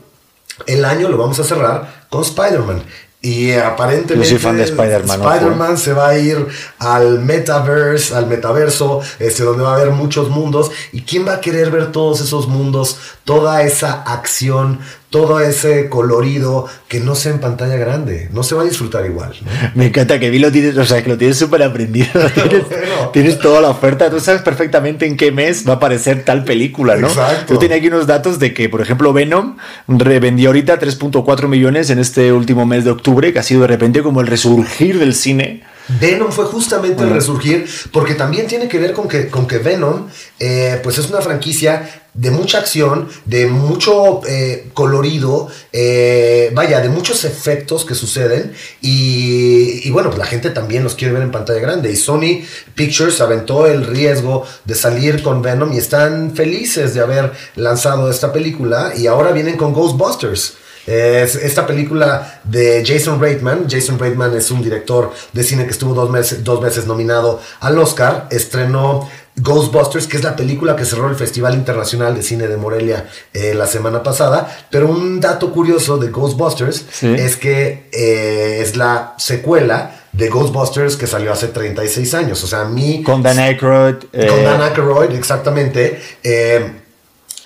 [0.68, 2.84] El año lo vamos a cerrar con Spider-Man.
[3.22, 6.48] Y aparentemente Spider-Man se va a ir
[6.80, 10.72] al metaverse, al metaverso, este, donde va a haber muchos mundos.
[10.94, 16.68] ¿Y quién va a querer ver todos esos mundos, toda esa acción, todo ese colorido
[16.88, 18.30] que no sea en pantalla grande?
[18.32, 19.34] No se va a disfrutar igual.
[19.74, 22.08] Me encanta que vi lo tienes, o sea, que lo tienes súper aprendido.
[23.14, 26.96] Tienes, toda la oferta, tú sabes perfectamente en qué mes va a aparecer tal película,
[26.96, 27.08] ¿no?
[27.08, 27.54] Exacto.
[27.54, 32.00] Yo tenía aquí unos datos de que, por ejemplo, Venom revendió ahorita 3.4 millones en
[32.00, 35.64] este último mes de octubre que ha sido de repente como el resurgir del cine
[36.00, 40.08] Venom fue justamente el resurgir, porque también tiene que ver con que, con que Venom,
[40.40, 46.90] eh, pues es una franquicia de mucha acción, de mucho eh, colorido, eh, vaya, de
[46.90, 51.32] muchos efectos que suceden y, y, bueno, pues la gente también los quiere ver en
[51.32, 52.44] pantalla grande y Sony
[52.76, 58.34] Pictures aventó el riesgo de salir con Venom y están felices de haber lanzado esta
[58.34, 60.58] película y ahora vienen con Ghostbusters.
[60.90, 63.68] Es esta película de Jason Reitman.
[63.70, 67.78] Jason Reitman es un director de cine que estuvo dos, meses, dos veces nominado al
[67.78, 68.28] Oscar.
[68.32, 73.08] Estrenó Ghostbusters, que es la película que cerró el Festival Internacional de Cine de Morelia
[73.34, 74.66] eh, la semana pasada.
[74.72, 77.14] Pero un dato curioso de Ghostbusters ¿Sí?
[77.14, 82.44] es que eh, es la secuela de Ghostbusters que salió hace 36 años.
[82.44, 83.04] O sea, a mí...
[83.04, 84.06] Con Dan Aykroyd.
[84.12, 84.26] Eh...
[84.28, 86.02] Con Dan Aykroyd, exactamente.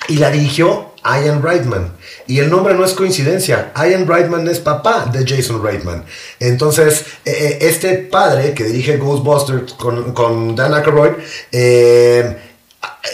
[0.08, 1.94] Y la dirigió Ian Reitman.
[2.28, 3.72] Y el nombre no es coincidencia.
[3.76, 6.06] Ian Reitman es papá de Jason Reitman.
[6.40, 11.14] Entonces, eh, este padre que dirige Ghostbusters con, con Dan Aykroyd
[11.52, 12.38] eh,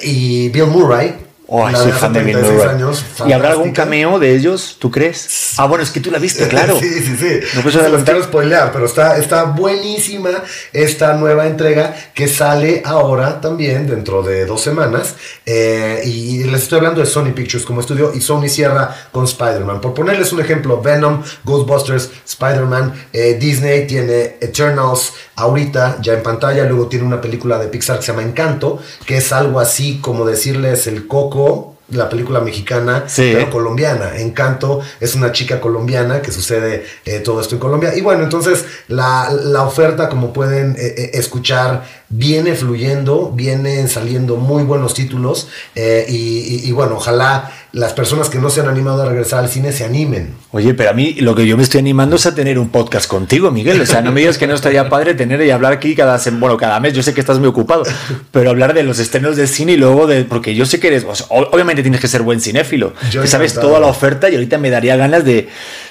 [0.04, 1.16] y Bill Murray,
[1.52, 5.56] Oh, soy fan de Bill años, ¿Y habrá algún cameo de ellos, tú crees?
[5.58, 6.78] Ah, bueno, es que tú la viste, claro.
[6.80, 7.40] sí, sí, sí.
[7.56, 10.30] No puedo Se los quiero spoilear, pero está, está buenísima
[10.74, 15.16] esta nueva entrega que sale ahora también dentro de dos semanas.
[15.44, 19.82] Eh, y les estoy hablando de Sony Pictures como estudio y Sony cierra con Spider-Man.
[19.82, 26.66] Por ponerles un ejemplo, Venom, Ghostbusters, Spider-Man, eh, Disney tiene Eternals ahorita ya en pantalla,
[26.66, 30.26] luego tiene una película de Pixar que se llama Encanto, que es algo así como
[30.26, 31.39] decirles el coco
[31.92, 33.32] la película mexicana, sí.
[33.34, 34.18] pero colombiana.
[34.18, 37.96] Encanto es una chica colombiana que sucede eh, todo esto en Colombia.
[37.96, 44.38] Y bueno, entonces la, la oferta, como pueden eh, eh, escuchar, viene fluyendo, vienen saliendo
[44.38, 45.48] muy buenos títulos.
[45.76, 49.44] Eh, y, y, y bueno, ojalá las personas que no se han animado a regresar
[49.44, 50.34] al cine se animen.
[50.52, 53.08] Oye, pero a mí lo que yo me estoy animando es a tener un podcast
[53.08, 53.80] contigo, Miguel.
[53.80, 56.58] O sea, no me digas que no estaría padre tener y hablar aquí cada bueno,
[56.58, 56.94] cada mes.
[56.94, 57.84] Yo sé que estás muy ocupado,
[58.32, 60.24] pero hablar de los estrenos de cine y luego de.
[60.24, 61.06] Porque yo sé que eres.
[61.08, 62.94] O sea, obviamente tienes que ser buen cinéfilo.
[63.12, 65.48] Yo que sabes toda la oferta y ahorita me daría ganas de.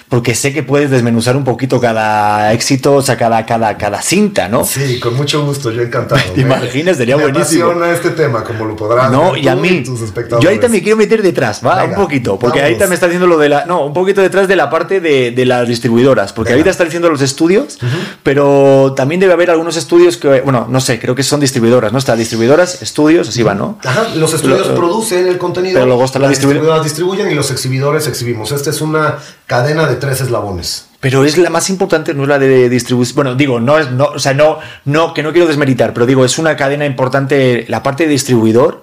[0.09, 4.49] Porque sé que puedes desmenuzar un poquito cada éxito, o sea, cada, cada, cada cinta,
[4.49, 4.65] ¿no?
[4.65, 6.21] Sí, con mucho gusto, yo encantado.
[6.35, 6.97] ¿Te imaginas?
[6.97, 7.75] Sería me buenísimo.
[7.75, 10.43] Me este tema, como lo podrás No, ver y a mí, tus espectadores.
[10.43, 12.71] yo ahorita me quiero meter detrás, va, Venga, un poquito, porque vamos.
[12.71, 15.31] ahorita me está diciendo lo de la, no, un poquito detrás de la parte de,
[15.33, 16.61] de las distribuidoras, porque Venga.
[16.61, 17.79] ahorita está diciendo los estudios,
[18.23, 21.99] pero también debe haber algunos estudios que, bueno, no sé, creo que son distribuidoras, ¿no?
[21.99, 23.79] Está distribuidoras, estudios, así va, ¿no?
[23.85, 25.75] Ajá, los estudios Lo- producen el contenido.
[25.75, 28.53] Pero luego está la distribuidoras distribuyen y los exhibidores exhibimos.
[28.53, 29.17] Esta es una
[29.47, 30.89] cadena de tres eslabones.
[31.01, 33.15] Pero es la más importante, no es la de distribución.
[33.15, 36.25] Bueno, digo, no es, no, o sea, no, no, que no quiero desmeritar, pero digo,
[36.25, 38.83] es una cadena importante, la parte de distribuidor.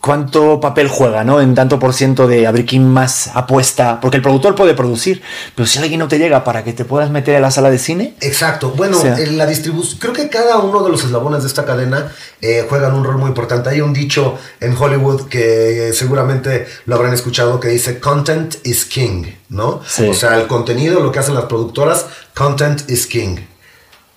[0.00, 1.40] ¿Cuánto papel juega, no?
[1.40, 4.00] En tanto por ciento de a ver quién más apuesta.
[4.00, 5.22] Porque el productor puede producir,
[5.54, 7.78] pero si alguien no te llega para que te puedas meter a la sala de
[7.78, 8.70] cine, Exacto.
[8.76, 11.64] Bueno, O sea- en la distribución, creo que cada uno de los eslabones de esta
[11.64, 13.70] cadena eh, juegan un rol muy importante.
[13.70, 19.26] Hay un dicho en Hollywood que seguramente lo habrán escuchado que dice content is king,
[19.48, 19.80] ¿no?
[19.86, 20.08] Sí.
[20.08, 23.36] O sea, el contenido, lo que hacen las productoras, content is king.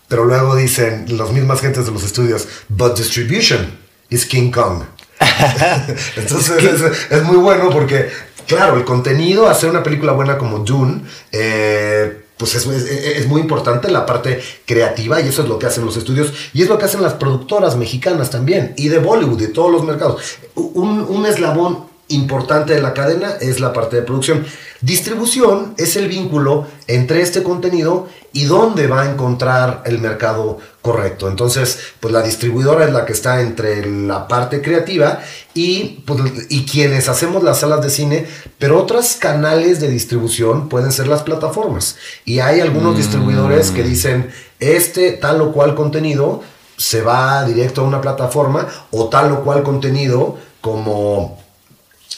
[0.07, 3.77] Pero luego dicen las mismas gentes de los estudios, but distribution
[4.09, 4.83] is King Kong.
[6.15, 8.09] Entonces es, muy bueno porque,
[8.47, 12.85] claro, el contenido, hacer una película buena como Dune, eh, pues es, es-
[13.17, 16.63] es muy importante la parte creativa y eso es lo que hacen los estudios y
[16.63, 20.21] es lo que hacen las productoras mexicanas también y de Bollywood, de todos los mercados.
[20.55, 24.45] Un, un eslabón importante de la cadena es la parte de producción.
[24.81, 31.27] Distribución es el vínculo entre este contenido y dónde va a encontrar el mercado correcto.
[31.27, 35.19] Entonces, pues la distribuidora es la que está entre la parte creativa
[35.53, 38.25] y, pues, y quienes hacemos las salas de cine,
[38.57, 41.97] pero otros canales de distribución pueden ser las plataformas.
[42.25, 46.41] Y hay algunos distribuidores que dicen, este tal o cual contenido
[46.77, 51.40] se va directo a una plataforma o tal o cual contenido como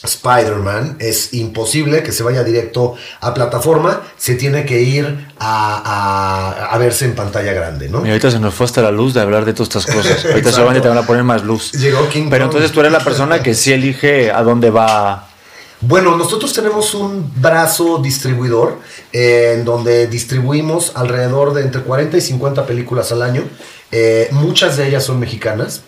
[0.04, 6.74] Spider-Man es imposible que se vaya directo a plataforma, se tiene que ir a, a-
[6.74, 8.04] a verse en pantalla grande, ¿no?
[8.04, 10.24] y ahorita se nos fue hasta la luz de hablar de todas estas cosas.
[10.30, 11.72] Ahorita solamente te van a poner más luz.
[11.72, 12.52] Llegó King Pero Kong.
[12.54, 15.28] entonces tú eres la persona que sí elige a dónde va.
[15.80, 18.78] Bueno, nosotros tenemos un brazo distribuidor
[19.12, 23.42] eh, en donde distribuimos alrededor de entre 40 y 50 películas al año.
[23.92, 25.82] Eh, muchas de ellas son mexicanas.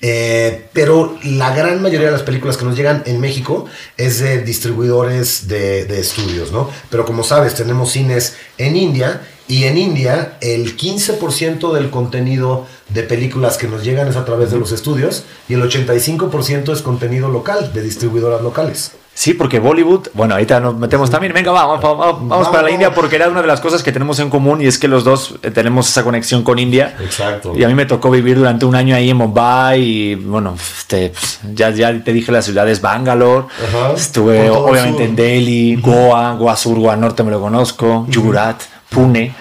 [0.00, 4.42] Eh, pero la gran mayoría de las películas que nos llegan en México es de
[4.42, 6.70] distribuidores de, de estudios, ¿no?
[6.90, 13.02] Pero como sabes, tenemos cines en India Y en India, el 15% del contenido de
[13.02, 17.28] películas que nos llegan es a través de los estudios y el 85% es contenido
[17.28, 18.92] local, de distribuidoras locales.
[19.16, 22.92] Sí, porque Bollywood, bueno, ahorita nos metemos también, venga, vamos, vamos, vamos para la India
[22.92, 25.36] porque era una de las cosas que tenemos en común y es que los dos
[25.42, 26.94] eh, tenemos esa conexión con India.
[27.00, 27.54] Exacto.
[27.56, 31.08] Y a mí me tocó vivir durante un año ahí en Mumbai y bueno, este,
[31.10, 33.94] pues, ya, ya te dije las ciudades Bangalore, Ajá.
[33.96, 35.08] estuve obviamente sur.
[35.08, 39.34] en Delhi, Goa, Goa Sur, Goa Norte me lo conozco, Gujarat, Pune.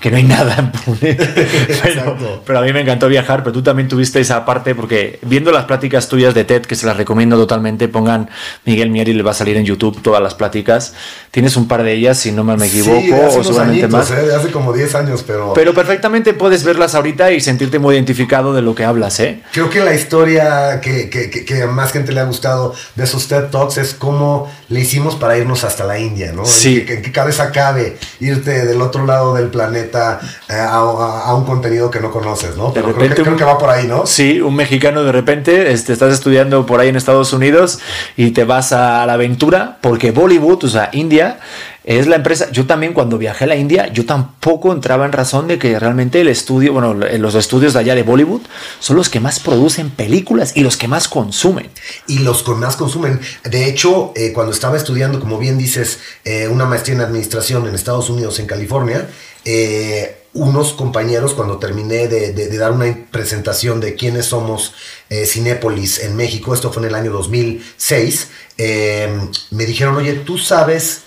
[0.00, 1.14] Que no hay nada en Pune.
[1.14, 2.42] pero, Exacto.
[2.46, 5.64] pero a mí me encantó viajar, pero tú también tuviste esa parte, porque viendo las
[5.64, 8.30] pláticas tuyas de TED, que se las recomiendo totalmente, pongan
[8.64, 10.94] Miguel Mieri, le va a salir en YouTube todas las pláticas.
[11.32, 14.10] Tienes un par de ellas, si no me equivoco, sí, hace o seguramente añitos, más.
[14.12, 14.34] ¿eh?
[14.34, 18.62] hace como 10 años, pero, Pero perfectamente puedes verlas ahorita y sentirte muy identificado de
[18.62, 19.42] lo que hablas, ¿eh?
[19.52, 23.04] creo que la historia que, que- que- que a más gente le ha gustado de
[23.04, 26.44] esos TED Talks es cómo le hicimos para irnos hasta la India, ¿no?
[26.46, 26.78] Sí.
[26.80, 31.22] En, qué- en qué cabeza cabe irte del otro lado del planeta eh, a, a-
[31.26, 32.66] a un contenido que no conoces, ¿no?
[32.70, 34.06] De creo, repente creo un- que va por ahí, ¿no?
[34.06, 37.80] Sí, un mexicano de repente este, estás estudiando por ahí en Estados Unidos
[38.16, 41.40] y te vas a la aventura porque Bollywood, o sea, India,
[41.84, 42.50] es la empresa.
[42.50, 46.20] Yo también cuando viajé a la India, yo tampoco entraba en razón de que realmente
[46.20, 48.42] el estudio, bueno, los estudios de allá de Bollywood
[48.78, 51.70] son los que más producen películas y los que más consumen.
[52.06, 53.20] y los que más consumen.
[53.44, 57.74] De hecho, eh, cuando estaba estudiando, como bien dices, eh, una maestría en administración en
[57.74, 59.08] Estados Unidos, en California,
[59.44, 64.74] eh, unos compañeros, cuando terminé de, dar una presentación de quiénes somos
[65.08, 69.08] eh, Cinépolis en México, esto fue en el año 2006, eh,
[69.50, 71.02] me dijeron, oye, ¿tú sabes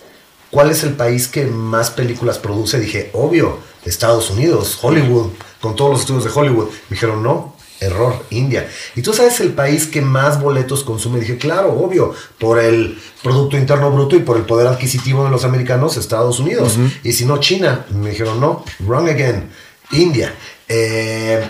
[0.54, 2.80] cuál es el país que más películas produce?
[2.80, 6.68] Dije, obvio, Estados Unidos, Hollywood, con todos los estudios de Hollywood.
[6.89, 8.70] Me dijeron, no, error, India.
[8.96, 11.20] ¿Y tú sabes el país que más boletos consume?
[11.20, 15.44] Dije, claro, obvio, por el Producto Interno Bruto y por el poder adquisitivo de los
[15.44, 16.78] americanos, Estados Unidos.
[17.04, 17.88] Y si no, China.
[17.89, 19.50] Me dijeron, no, wrong again,
[19.92, 20.36] India.
[20.68, 21.44] Eh,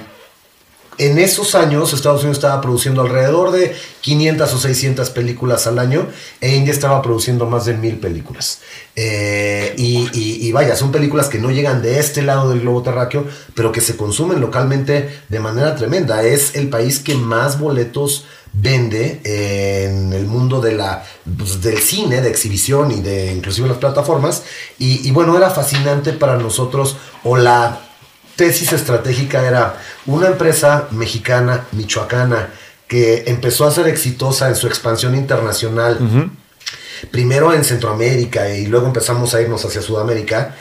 [0.97, 6.08] en esos años Estados Unidos estaba produciendo alrededor de 500 o 600 películas al año
[6.41, 8.60] e India estaba produciendo más de mil películas.
[8.95, 13.25] Eh, y, vaya, son películas que no llegan de este lado del globo terráqueo,
[13.56, 16.23] pero que se consumen localmente de manera tremenda.
[16.23, 21.03] Es el país que más boletos vende en el mundo de la,
[21.38, 24.43] pues, del cine, de exhibición y de inclusive las plataformas.
[24.77, 27.92] Y, y bueno, era fascinante para nosotros o la
[28.36, 32.50] tesis estratégica era una empresa mexicana, michoacana,
[32.88, 35.98] que empezó a ser exitosa en su expansión internacional,
[37.12, 40.56] primero en Centroamérica y luego empezamos a irnos hacia Sudamérica.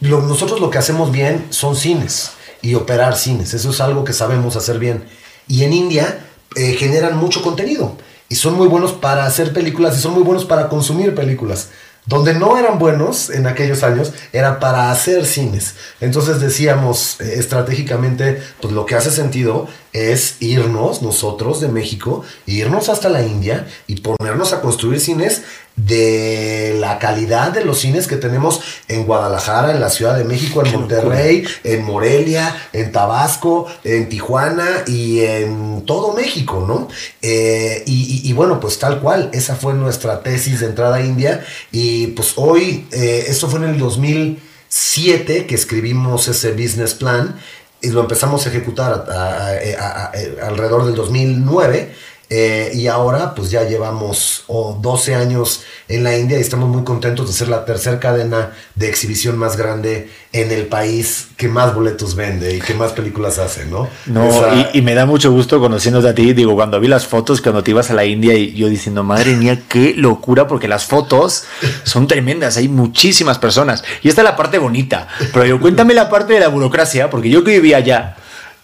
[0.00, 4.12] Lo- nosotros lo que hacemos bien son cines y operar cines, eso es algo que
[4.12, 5.04] sabemos hacer bien.
[5.46, 6.24] Y en India
[6.56, 7.96] eh, generan mucho contenido
[8.28, 11.68] y son muy buenos para hacer películas y son muy buenos para consumir películas.
[12.08, 15.74] Donde no eran buenos en aquellos años era para hacer cines.
[16.00, 22.88] Entonces decíamos eh, estratégicamente, pues lo que hace sentido es irnos nosotros de México, irnos
[22.88, 25.42] hasta la India y ponernos a construir cines
[25.86, 30.62] de la calidad de los cines que tenemos en Guadalajara, en la Ciudad de México,
[30.64, 36.88] en Monterrey, en Morelia, en Tabasco, en Tijuana y en todo México, ¿no?
[37.22, 41.00] Eh, y, y- y bueno, pues tal cual, esa fue nuestra tesis de entrada a
[41.00, 47.36] India y pues hoy, eh, esto fue en el 2007 que escribimos ese business plan
[47.80, 51.94] y lo empezamos a ejecutar a- a- a- a- alrededor del 2009
[52.30, 56.84] eh, y ahora pues ya llevamos oh, 12 años en la India y estamos muy
[56.84, 61.74] contentos de ser la tercera cadena de exhibición más grande en el país que más
[61.74, 63.88] boletos vende y que más películas hace, ¿no?
[64.04, 66.34] No, Esa- y, y me da mucho gusto conociéndote a ti.
[66.34, 69.34] Digo, cuando vi las fotos, cuando te ibas a la India, y yo diciendo, madre
[69.34, 71.44] mía, qué locura, porque las fotos
[71.84, 72.58] son tremendas.
[72.58, 73.82] Hay muchísimas personas.
[74.02, 75.08] Y esta es la parte bonita.
[75.32, 78.16] Pero yo, cuéntame la parte de la burocracia, porque yo que vivía allá.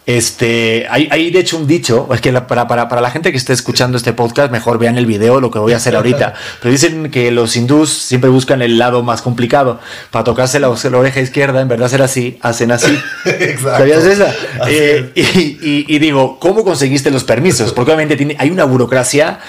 [0.07, 3.31] Este, hay, hay de hecho un dicho, es que la- para, para, para la gente
[3.31, 6.33] que esté escuchando este podcast, mejor vean el video, lo que voy a hacer ahorita.
[6.61, 9.79] Pero dicen que los hindús siempre buscan el lado más complicado.
[10.11, 12.97] Para tocarse la, la oreja izquierda, en verdad ser así, hacen así.
[13.25, 13.77] Exacto.
[13.79, 14.33] ¿Sabías esa?
[14.67, 17.73] Eh, y, y- y digo, ¿cómo conseguiste los permisos?
[17.73, 19.39] Porque obviamente tiene, hay una burocracia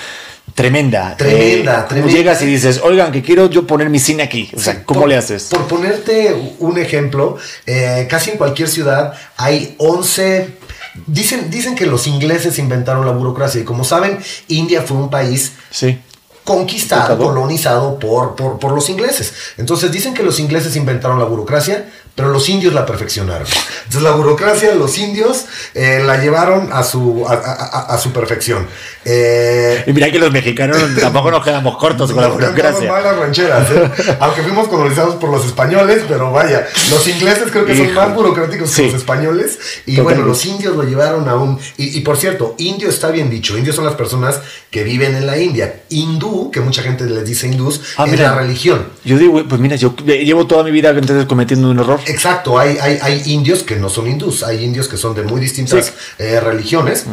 [0.55, 1.17] tremenda.
[1.17, 2.13] Tremenda, Eh, ¿cómo tremenda.
[2.17, 4.51] Llegas y dices, oigan, que quiero yo poner mi cine aquí.
[4.57, 5.45] O sea, ¿cómo por- le haces?
[5.45, 10.57] Por ponerte un ejemplo, eh, casi en cualquier ciudad hay 11...
[11.07, 15.53] Dicen, dicen que los ingleses inventaron la burocracia y como saben, India fue un país
[15.71, 15.99] Sí.
[16.43, 19.35] conquistado, colonizado por, por, por los ingleses.
[19.59, 23.47] Entonces dicen que los ingleses inventaron la burocracia, pero los indios la perfeccionaron.
[23.85, 28.67] Entonces la burocracia, los indios eh, la llevaron a su, a, a- a su perfección.
[29.05, 32.91] Eh, Y mira que los mexicanos tampoco nos quedamos cortos con la burocracia.
[32.91, 33.91] mal las rancheras, ¿eh?
[34.19, 37.95] aunque fuimos colonizados por los españoles, pero vaya, los ingleses creo que son Hijo.
[38.01, 38.83] más burocráticos Sí.
[38.83, 39.59] que los españoles.
[39.87, 40.03] Y Totalmente.
[40.03, 41.59] bueno, los indios lo llevaron a un...
[41.77, 45.27] Y, y por cierto, indio está bien dicho, indios son las personas que viven en
[45.27, 45.83] la India.
[45.91, 48.31] Hindú, que mucha gente les dice hindús, Ah, es mira.
[48.33, 48.89] la religión.
[49.05, 52.01] Yo digo, pues mira, yo llevo toda mi vida entonces cometiendo un error.
[52.07, 55.41] Exacto, hay, hay, hay indios que no son hindús, hay indios que son de muy
[55.41, 55.93] distintas Sí.
[56.19, 57.05] eh, religiones.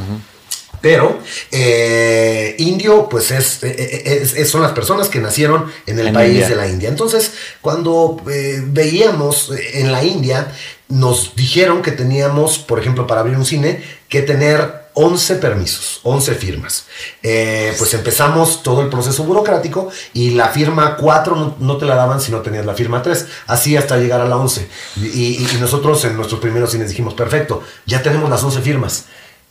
[0.81, 1.17] Pero
[1.51, 6.13] eh, indio, pues es, eh, es- es- son las personas que nacieron en el En
[6.13, 6.49] país India.
[6.49, 6.89] de la India.
[6.89, 10.51] Entonces, cuando eh, veíamos eh, en la India,
[10.89, 16.35] nos dijeron que teníamos, por ejemplo, para abrir un cine, que tener 11 permisos, 11
[16.35, 16.85] firmas.
[17.21, 22.21] Eh, pues empezamos todo el proceso burocrático y la firma 4 no, te la daban
[22.21, 24.67] si no tenías la firma 3, así hasta llegar a la 11.
[24.97, 29.05] Y, y- y nosotros en nuestros primeros cines dijimos, perfecto, ya tenemos las 11 firmas.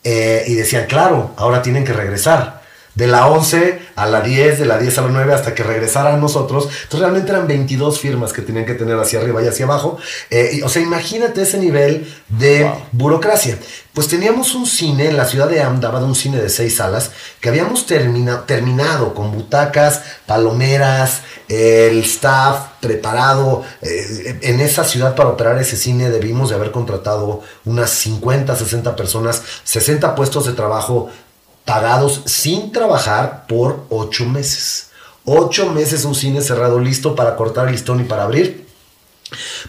[0.05, 2.62] Eh, y decían, claro, ahora tienen que regresar.
[2.95, 6.21] De la 11 a la 10, de la 10 a la 9, hasta que regresaran
[6.21, 6.65] nosotros.
[6.65, 9.97] Entonces realmente eran 22 firmas que tenían que tener hacia arriba y hacia abajo.
[10.29, 12.73] Eh, y, o sea, imagínate ese nivel de Wow.
[12.91, 13.57] burocracia.
[13.93, 17.49] Pues teníamos un cine en la ciudad de Ahmedabad, un cine de seis salas, que
[17.49, 23.63] habíamos termina- terminado con butacas, palomeras, el staff preparado.
[23.81, 28.95] eh, en esa ciudad para operar ese cine debimos de haber contratado unas 50, 60
[28.95, 31.09] personas, 60 puestos de trabajo
[31.65, 34.89] pagados sin trabajar por ocho meses.
[35.25, 38.67] Ocho meses un cine cerrado listo para cortar el listón y para abrir.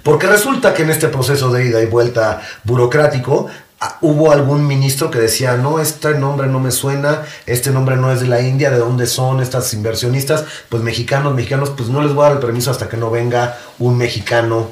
[0.02, 3.46] Porque resulta que en este proceso de ida y vuelta burocrático
[3.80, 8.12] ah, hubo algún ministro que decía, no, este nombre no me suena, este nombre no
[8.12, 10.44] es de la India, ¿de dónde son estas inversionistas?
[10.68, 13.58] Pues mexicanos, mexicanos, pues no les voy a dar el permiso hasta que no venga
[13.78, 14.68] un mexicano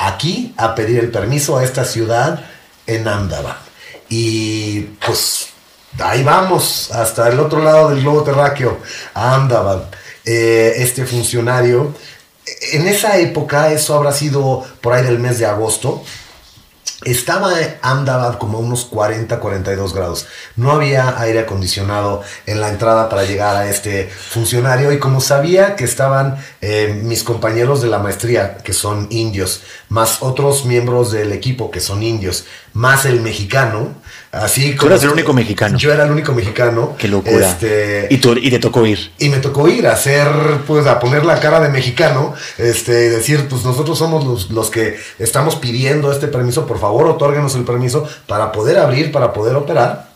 [0.00, 2.44] aquí a pedir el permiso a esta ciudad
[2.86, 3.56] en Ahmedabad.
[4.08, 5.51] Y pues
[5.98, 8.78] ahí vamos, hasta el otro lado del globo terráqueo,
[9.14, 9.84] a Ahmedabad.
[10.24, 11.94] Eh, este funcionario,
[12.72, 16.02] en esa época, eso habrá sido por ahí del mes de agosto,
[17.04, 17.52] estaba
[17.82, 20.26] Ahmedabad como a unos 40, 42 grados.
[20.56, 25.74] No había aire acondicionado en la entrada para llegar a este funcionario y como sabía
[25.74, 31.32] que estaban eh, mis compañeros de la maestría, que son indios, más otros miembros del
[31.32, 33.94] equipo, que son indios, más el mexicano,
[34.32, 35.76] así Tú eras el único mexicano.
[35.78, 36.96] Yo era el único mexicano.
[36.98, 37.46] Qué locura.
[37.48, 39.12] Este, Y, tú- y te tocó ir.
[39.18, 40.26] y me tocó ir a hacer,
[40.66, 44.70] pues, a poner la cara de mexicano, este, y decir, pues nosotros somos los, los
[44.70, 49.54] que estamos pidiendo este permiso, por favor, otórguenos el permiso para poder abrir, para poder
[49.54, 50.10] operar.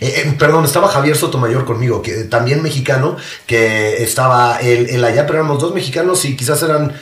[0.00, 5.26] Eh, eh, perdón, estaba Javier Sotomayor conmigo, que también mexicano, que estaba él, él allá,
[5.26, 6.92] pero éramos dos mexicanos y quizás eran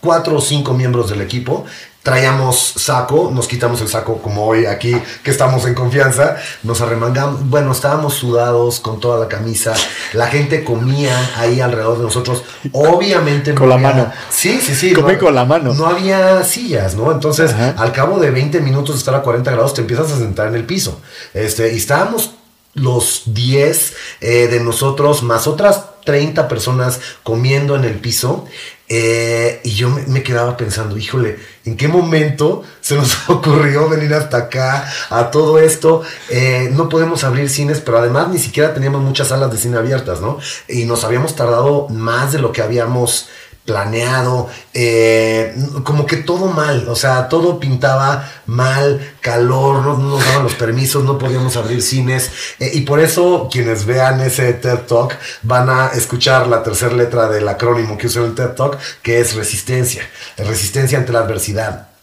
[0.00, 1.64] cuatro o cinco miembros del equipo.
[2.04, 7.48] Traíamos saco, nos quitamos el saco como hoy aquí que estamos en confianza, nos arremangamos,
[7.48, 9.72] bueno, estábamos sudados con toda la camisa,
[10.12, 14.12] la gente comía ahí alrededor de nosotros, obviamente no Con la había- mano.
[14.28, 14.92] Sí, sí, sí.
[14.92, 15.72] Come no- con la mano.
[15.72, 17.10] No había sillas, ¿no?
[17.10, 17.74] Entonces, Ajá.
[17.78, 20.56] al cabo de 20 minutos de estar a 40 grados, te empiezas a sentar en
[20.56, 21.00] el piso.
[21.32, 22.32] Este, y estábamos
[22.74, 28.44] los 10 eh, de nosotros, más otras 30 personas comiendo en el piso.
[28.88, 34.36] Eh, y yo me, quedaba pensando, híjole, ¿en qué momento se nos ocurrió venir hasta
[34.36, 36.02] acá a todo esto?
[36.28, 40.20] Eh, no podemos abrir cines, pero además ni siquiera teníamos muchas salas de cine abiertas,
[40.20, 40.38] ¿no?
[40.68, 43.28] Y nos habíamos tardado más de lo que habíamos
[43.64, 50.24] planeado, eh, como que todo mal, o sea, todo pintaba mal, calor, no, no nos
[50.26, 54.80] daban los permisos, no podíamos abrir cines, eh, y por eso quienes vean ese TED
[54.80, 59.20] Talk van a escuchar la tercera letra del acrónimo que usó el TED Talk, que
[59.20, 60.02] es resistencia,
[60.36, 61.93] resistencia ante la adversidad.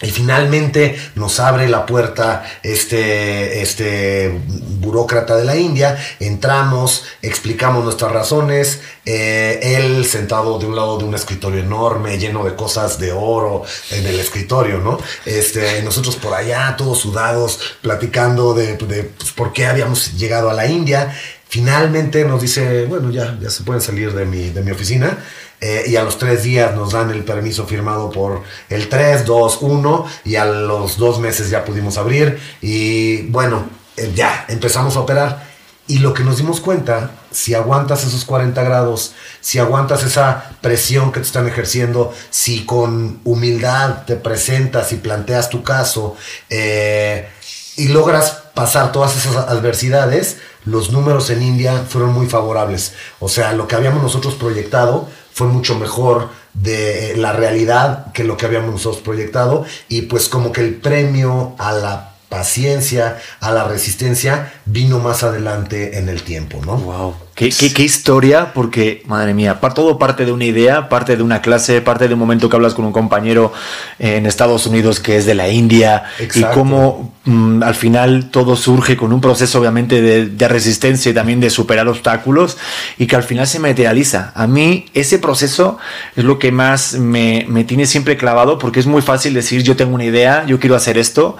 [0.00, 4.40] Y finalmente nos abre la puerta este, este
[4.78, 11.04] burócrata de la India, entramos, explicamos nuestras razones, eh, él sentado de un lado de
[11.04, 15.00] un escritorio enorme, lleno de cosas de oro en el escritorio, ¿no?
[15.24, 20.54] Este, nosotros por allá, todos sudados, platicando de, de, pues, por qué habíamos llegado a
[20.54, 21.12] la India.
[21.48, 25.18] Finalmente nos dice, bueno, ya, ya se pueden salir de mi, de mi oficina.
[25.60, 29.58] Eh, y a los tres días nos dan el permiso firmado por el 3, 2,
[29.60, 35.00] 1 y a los dos meses ya pudimos abrir y bueno, eh, ya empezamos a
[35.00, 35.48] operar.
[35.88, 41.12] Y lo que nos dimos cuenta, si aguantas esos 40 grados, si aguantas esa presión
[41.12, 46.14] que te están ejerciendo, si con humildad te presentas y planteas tu caso
[46.50, 47.30] eh,
[47.76, 52.92] y logras pasar todas esas adversidades, los números en India fueron muy favorables.
[53.18, 55.08] O sea, lo que habíamos nosotros proyectado
[55.38, 59.64] fue mucho mejor de la realidad que lo que habíamos nosotros proyectado.
[59.88, 65.98] Y pues como que el premio a la paciencia, a la resistencia, vino más adelante
[65.98, 66.76] en el tiempo, ¿no?
[66.76, 67.14] Wow.
[67.34, 71.80] Qué, qué, historia, porque, madre mía, todo parte de una idea, parte de una clase,
[71.80, 73.52] parte de un momento que hablas con un compañero
[74.00, 76.02] en Estados Unidos que es de la India,
[76.34, 81.14] y cómo mm, al final todo surge con un proceso obviamente de, de, resistencia y
[81.14, 82.58] también de superar obstáculos,
[82.98, 84.32] y que al final se materializa.
[84.34, 85.78] A mí ese proceso
[86.16, 89.76] es lo que más me, me tiene siempre clavado, porque es muy fácil decir, yo
[89.76, 91.36] tengo una idea, yo quiero hacer esto,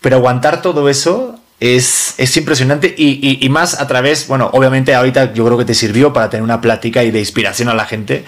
[0.00, 5.34] pero aguantar todo eso es, es impresionante y, y, más a través, bueno, obviamente ahorita
[5.34, 8.24] yo creo que te sirvió para tener una plática y de inspiración a la gente,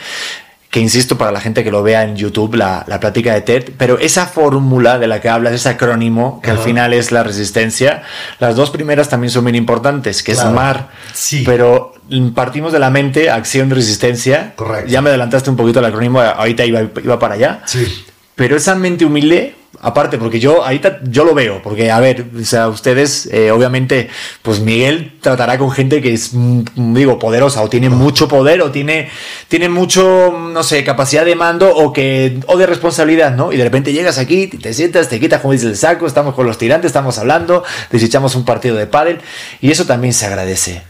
[0.68, 3.70] que insisto, para la gente que lo vea en YouTube, la, la plática de TED,
[3.78, 8.02] pero esa fórmula de la que hablas, ese acrónimo, que al final es la resistencia,
[8.38, 11.42] las dos primeras también son bien importantes, que es MAR, sí.
[11.44, 11.94] pero
[12.34, 14.52] partimos de la mente, acción, resistencia.
[14.56, 14.90] Correcto.
[14.90, 17.62] Ya me adelantaste un poquito el acrónimo, ahorita iba, iba para allá.
[17.64, 17.86] Sí.
[18.34, 22.44] Pero esa mente humilde aparte, porque yo ahorita yo lo veo, porque a ver, o
[22.44, 24.08] sea, ustedes, eh, obviamente,
[24.40, 28.70] pues Miguel tratará con gente que es, mm, digo, poderosa, o tiene mucho poder, o
[28.70, 29.10] tiene,
[29.48, 33.52] tiene mucho, no sé, capacidad de mando, o que, o de responsabilidad, ¿no?
[33.52, 36.46] Y de repente llegas aquí, te sientas, te quitas, como dices, el saco, estamos con
[36.46, 39.18] los tirantes, estamos hablando, desechamos un partido de pádel,
[39.60, 40.82] y eso también se agradece.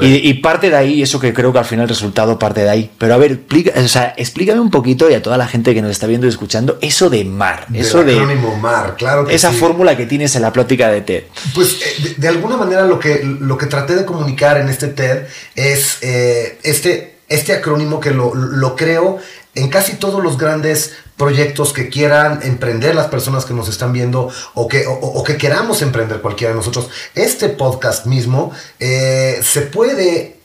[0.00, 2.90] Y, parte de ahí, eso que creo que al final el resultado parte de ahí.
[2.98, 5.82] Pero a ver, explica, o sea, explícame un poquito y a toda la gente que
[5.82, 8.18] nos está viendo y escuchando, eso de mar, eso de
[8.60, 11.24] Mar, claro que Esa fórmula que tienes en la plática de TED.
[11.54, 15.24] Pues eh, de, alguna manera lo que, lo que traté de comunicar en este TED
[15.54, 19.18] es eh, este, este acrónimo que lo, lo creo
[19.54, 24.30] en casi todos los grandes proyectos que quieran emprender las personas que nos están viendo
[24.54, 26.88] o que, o, que queramos emprender cualquiera de nosotros.
[27.14, 30.38] Este podcast mismo eh, se puede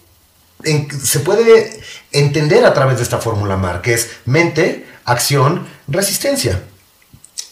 [1.04, 1.82] se puede
[2.14, 6.62] entender a través de esta fórmula MAR, que es mente, acción, resistencia.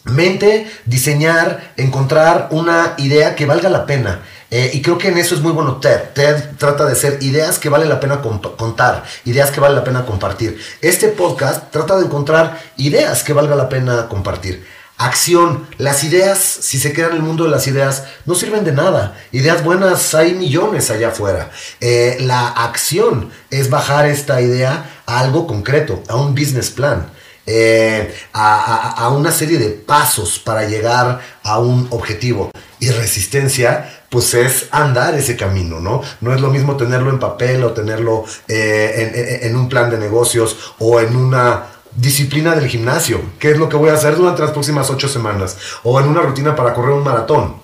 [0.06, 4.24] Mente, diseñar, encontrar una idea que valga la pena.
[4.54, 6.10] Eh, y creo que en eso es muy bueno TED.
[6.14, 10.06] TED trata de ser ideas que vale la pena contar, ideas que vale la pena
[10.06, 10.62] compartir.
[10.82, 14.68] Este podcast trata de encontrar ideas que valga la pena compartir.
[14.98, 15.68] Acción.
[15.78, 19.18] Las ideas, si se quedan en el mundo de las ideas, no sirven de nada.
[19.32, 21.50] Ideas buenas hay millones allá afuera.
[21.80, 27.10] Eh, la acción es bajar esta idea a algo concreto, a un business plan.
[27.48, 32.52] Eh, a, una serie de pasos para llegar a un objetivo.
[32.80, 36.02] Y resistencia, pues es andar ese camino, ¿no?
[36.20, 40.74] No es lo mismo tenerlo en papel o tenerlo eh, en, un plan de negocios
[40.80, 44.52] o en una disciplina del gimnasio, que es lo que voy a hacer durante las
[44.52, 47.56] próximas ocho semanas, o en una rutina para correr un maratón.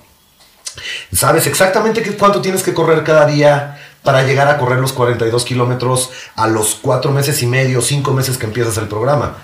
[1.13, 6.11] Sabes exactamente cuánto tienes que correr cada día para llegar a correr los 42 kilómetros
[6.37, 9.35] a los cuatro meses y medio, cinco meses que empiezas el programa.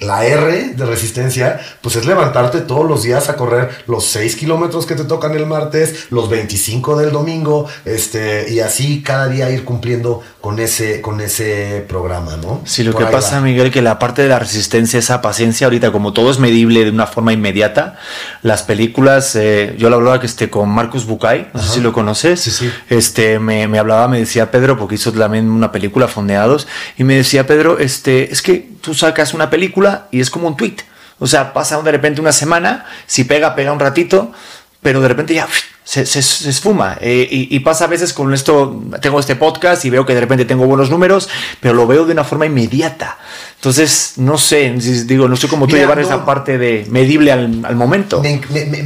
[0.00, 4.86] La R de resistencia, pues es levantarte todos los días a correr los 6 kilómetros
[4.86, 9.64] que te tocan el martes, los 25 del domingo, este, y así cada día ir
[9.64, 12.62] cumpliendo con ese, con ese programa, ¿no?
[12.64, 16.12] Sí, lo que pasa, Miguel, que la parte de la resistencia, esa paciencia, ahorita como
[16.12, 17.98] todo es medible de una forma inmediata,
[18.42, 21.92] las películas, eh, yo lo hablaba que este, con Marcus Bucay, no sé si lo
[21.92, 22.70] conoces, sí, sí.
[22.88, 27.16] Este, me, me, hablaba, me decía Pedro, porque hizo también una película, Fondeados, y me
[27.16, 30.76] decía Pedro, este, es que tú sacas una película y es como un tweet.
[31.18, 34.32] O sea, pasa de repente una semana, si pega, pega un ratito,
[34.80, 35.46] pero de repente ya
[35.84, 36.96] se, se, esfuma.
[37.02, 40.46] Eh, y, pasa a veces con esto, tengo este podcast y veo que de repente
[40.46, 41.28] tengo buenos números,
[41.60, 43.18] pero lo veo de una forma inmediata.
[43.56, 44.70] Entonces, no sé,
[45.04, 48.22] digo, no sé cómo tú llevar esa parte de medible al, momento.
[48.22, 48.40] Me,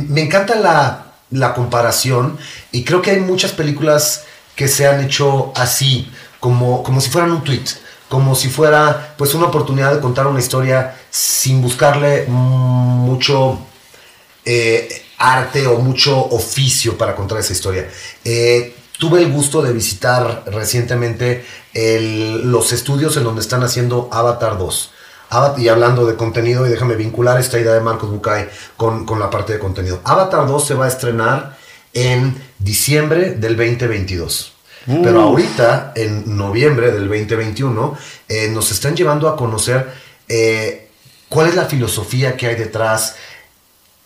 [0.09, 2.39] me, encanta la, la comparación
[2.73, 4.25] y creo que hay muchas películas
[4.57, 7.63] que se han hecho así, como, como si fueran un tweet
[8.13, 13.59] como si fuera pues una oportunidad de contar una historia sin buscarle mucho
[14.45, 17.89] eh, arte o mucho oficio para contar esa historia.
[18.23, 21.43] Eh, tuve el gusto de visitar recientemente
[22.45, 24.91] los estudios en donde están haciendo Avatar 2.
[25.57, 28.47] y hablando de contenido, y déjame vincular esta idea de Marcos Bucay
[28.77, 30.03] con, con la parte de contenido.
[30.05, 31.57] Avatar 2 se va a estrenar
[31.95, 34.52] en diciembre del 2022.
[34.87, 37.97] Pero ahorita, en noviembre del 2021,
[38.29, 39.93] eh, nos están llevando a conocer
[40.29, 40.89] eh,
[41.29, 43.17] cuál es la filosofía que hay detrás.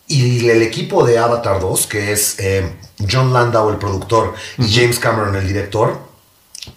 [0.07, 2.71] Y el equipo de Avatar 2, que es eh,
[3.09, 5.99] John Landau, el productor, y James Cameron, el director,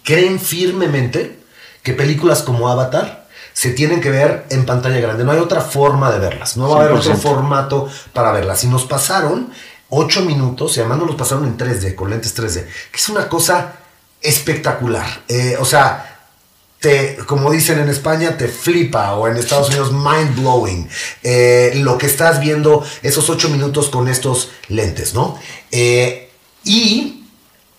[0.03, 1.39] creen firmemente
[1.83, 5.23] que películas como Avatar se tienen que ver en pantalla grande.
[5.23, 6.57] No hay otra forma de verlas.
[6.57, 8.63] No va a haber otro formato para verlas.
[8.63, 9.51] Y nos pasaron
[9.89, 13.27] ocho minutos, y además nos los pasaron en 3D, con lentes 3D, que es una
[13.27, 13.80] cosa
[14.21, 15.23] espectacular.
[15.27, 16.11] Eh, o sea,
[16.79, 20.89] te, como dicen en España, te flipa o en Estados Unidos mind blowing.
[21.23, 25.39] Eh, lo que estás viendo esos ocho minutos con estos lentes, ¿no?
[25.71, 26.29] Eh,
[26.63, 27.25] y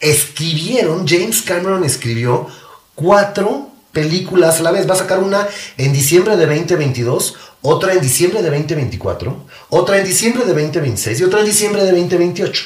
[0.01, 2.47] escribieron, James Cameron escribió
[2.95, 4.89] cuatro películas a la vez.
[4.89, 10.05] Va a sacar una en diciembre de 2022, otra en diciembre de 2024, otra en
[10.05, 12.65] diciembre de 2026 y otra en diciembre de 2028.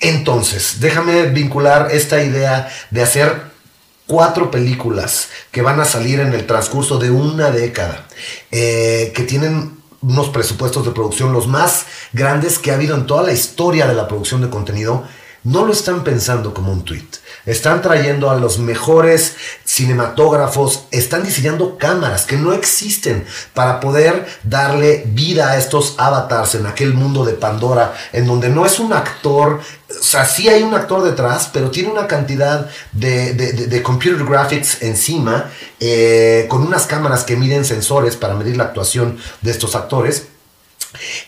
[0.00, 3.48] Entonces, déjame vincular esta idea de hacer
[4.06, 8.06] cuatro películas que van a salir en el transcurso de una década,
[8.50, 13.22] eh, que tienen unos presupuestos de producción los más grandes que ha habido en toda
[13.22, 15.04] la historia de la producción de contenido,
[15.44, 17.08] no lo están pensando como un tweet.
[17.48, 23.24] Están trayendo a los mejores cinematógrafos, están diseñando cámaras que no existen
[23.54, 28.66] para poder darle vida a estos avatars en aquel mundo de Pandora, en donde no
[28.66, 33.80] es un actor, o sea, sí hay un actor detrás, pero tiene una cantidad de,
[33.82, 39.52] computer graphics encima, eh, con unas cámaras que miden sensores para medir la actuación de
[39.52, 40.26] estos actores.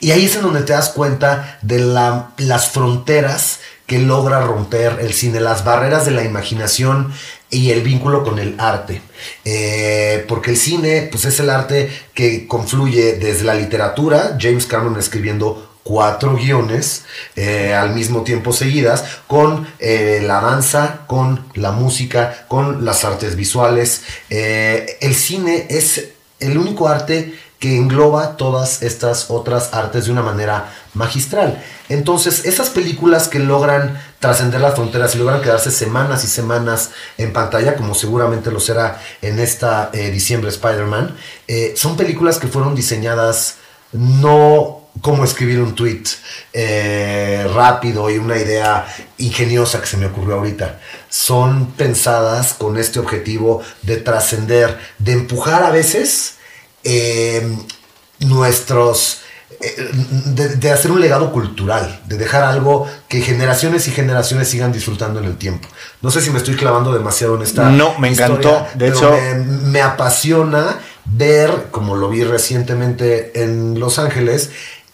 [0.01, 3.60] Y ahí es en donde te das cuenta de las fronteras
[3.91, 7.13] que logra romper el cine, las barreras de la imaginación
[7.51, 9.03] y el vínculo con el arte.
[9.45, 14.97] Eh, porque el cine pues es el arte que confluye desde la literatura, James Cameron
[14.97, 17.03] escribiendo cuatro guiones
[17.35, 23.35] eh, al mismo tiempo seguidas, con eh, la danza, con la música, con las artes
[23.35, 24.03] visuales.
[24.29, 30.73] el cine es el único arte que engloba todas estas otras artes de una manera
[30.95, 31.63] magistral.
[31.91, 37.35] Entonces, esas películas que logran trascender las fronteras y logran quedarse semanas y semanas en
[37.35, 41.15] pantalla, como seguramente lo será en esta eh, diciembre Spider-Man,
[41.49, 43.57] eh, son películas que fueron diseñadas
[43.93, 46.05] no como escribir un tweet
[46.53, 48.87] eh, rápido y una idea
[49.19, 50.81] ingeniosa que se me ocurrió ahorita.
[51.11, 56.37] Son pensadas con este objetivo de trascender, de empujar a veces
[56.85, 57.57] eh,
[58.21, 59.19] nuestros...
[59.61, 59.91] Eh,
[60.27, 65.27] de, hacer un legado cultural, de dejar algo que generaciones y generaciones sigan disfrutando en
[65.27, 65.69] el tiempo.
[66.01, 67.69] No sé si me estoy clavando demasiado en esta.
[67.69, 68.67] No, me encantó.
[68.75, 69.15] De hecho,
[69.65, 74.51] me, apasiona ver, como lo vi recientemente en Los Ángeles,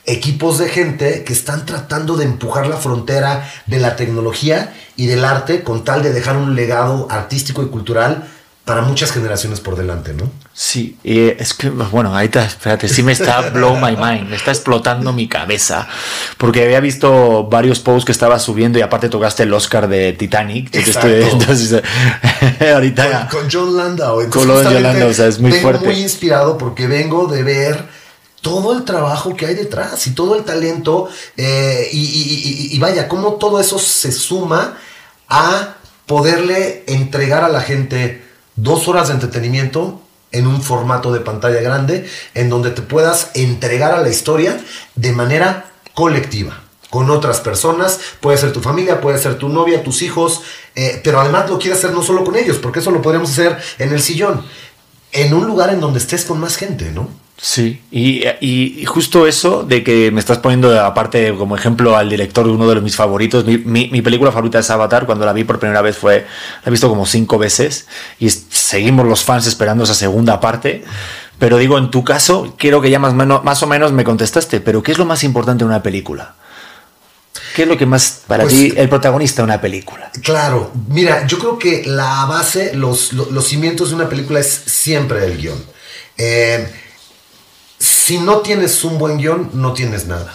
[0.07, 5.25] equipos de gente que están tratando de empujar la frontera de la tecnología y del
[5.25, 8.27] arte con tal de dejar un legado artístico y cultural
[8.67, 10.29] para muchas generaciones por delante, ¿no?
[10.53, 14.51] Sí, es que, bueno, ahí está, espérate, sí me está blow my mind, me está
[14.51, 15.87] explotando mi cabeza,
[16.37, 20.75] porque había visto varios posts que estaba subiendo y aparte tocaste el Oscar de Titanic.
[20.75, 21.81] entonces,
[22.75, 23.29] ahorita...
[23.31, 24.29] Con, John Landau.
[24.31, 25.87] con John Landau, o sea, es muy vengo fuerte.
[25.87, 27.85] muy inspirado porque vengo de ver
[28.41, 33.35] todo el trabajo que hay detrás y todo el talento eh, y, y vaya, cómo
[33.35, 34.77] todo eso se suma
[35.29, 38.26] a poderle entregar a la gente
[38.57, 40.01] dos horas de entretenimiento
[40.33, 44.59] en un formato de pantalla grande en donde te puedas entregar a la historia
[44.95, 50.03] de manera colectiva con otras personas, puede ser tu familia, puede ser tu novia, tus
[50.03, 50.43] hijos,
[50.75, 53.59] eh, pero además lo quieres hacer no solo con ellos, porque eso lo podríamos hacer
[53.79, 54.45] en el sillón,
[55.13, 57.09] en un lugar en donde estés con más gente, ¿no?
[57.39, 62.53] Sí, y, justo eso de que me estás poniendo aparte como ejemplo al director de
[62.53, 65.99] uno de mis favoritos, mi, película favorita es Avatar, cuando la vi por primera vez
[65.99, 66.21] fue,
[66.65, 70.85] la he visto como cinco veces y seguimos los fans esperando esa segunda parte,
[71.39, 74.83] pero digo, en tu caso, quiero que ya más, más o menos me contestaste, pero
[74.83, 76.37] ¿qué es lo más importante de una película?
[77.55, 80.11] ¿Qué es lo que más para pues ti el protagonista de una película?
[80.23, 85.25] Claro, mira, yo creo que la base, los, los, cimientos de una película es siempre
[85.25, 85.65] el guion.
[86.19, 86.67] Eh,
[88.07, 90.33] si no tienes un buen guion, no tienes nada.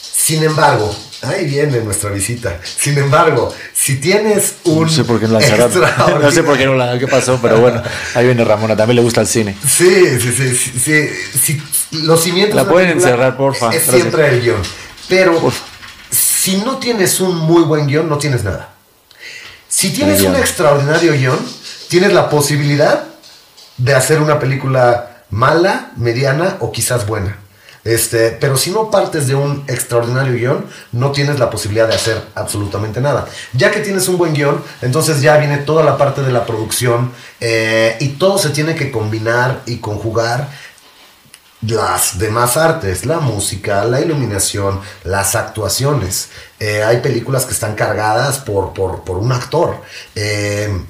[0.00, 2.58] Sin embargo, ahí viene nuestra visita.
[2.64, 4.86] Sin embargo, si tienes un.
[4.86, 5.46] No sé por qué no la
[6.20, 6.98] No sé por qué no la.
[6.98, 7.38] ¿Qué pasó?
[7.40, 7.80] Pero bueno,
[8.16, 8.74] ahí viene Ramona.
[8.74, 9.56] También le gusta el cine.
[9.64, 11.08] Sí, sí, sí.
[11.40, 11.62] sí,
[12.02, 12.56] los cimientos.
[12.56, 13.72] La pueden encerrar, porfa.
[13.72, 14.62] Es siempre el guion.
[15.08, 15.52] Pero
[16.10, 18.74] si no tienes un muy buen guion, no tienes nada.
[19.68, 21.38] Si tienes un extraordinario guion,
[21.88, 23.04] tienes la posibilidad
[23.76, 27.38] de hacer una película mala, mediana o quizás buena.
[27.84, 32.22] Este, pero si no partes de un extraordinario guion, no tienes la posibilidad de hacer
[32.36, 33.26] absolutamente nada.
[33.54, 37.10] Ya que tienes un buen guion, entonces ya viene toda la parte de la producción
[37.40, 40.48] eh, y todo se tiene que combinar y conjugar
[41.62, 46.28] las demás artes, la música, la iluminación, las actuaciones.
[46.60, 49.76] Eh, hay películas que están cargadas por, por, un actor.
[50.14, 50.84] Eh,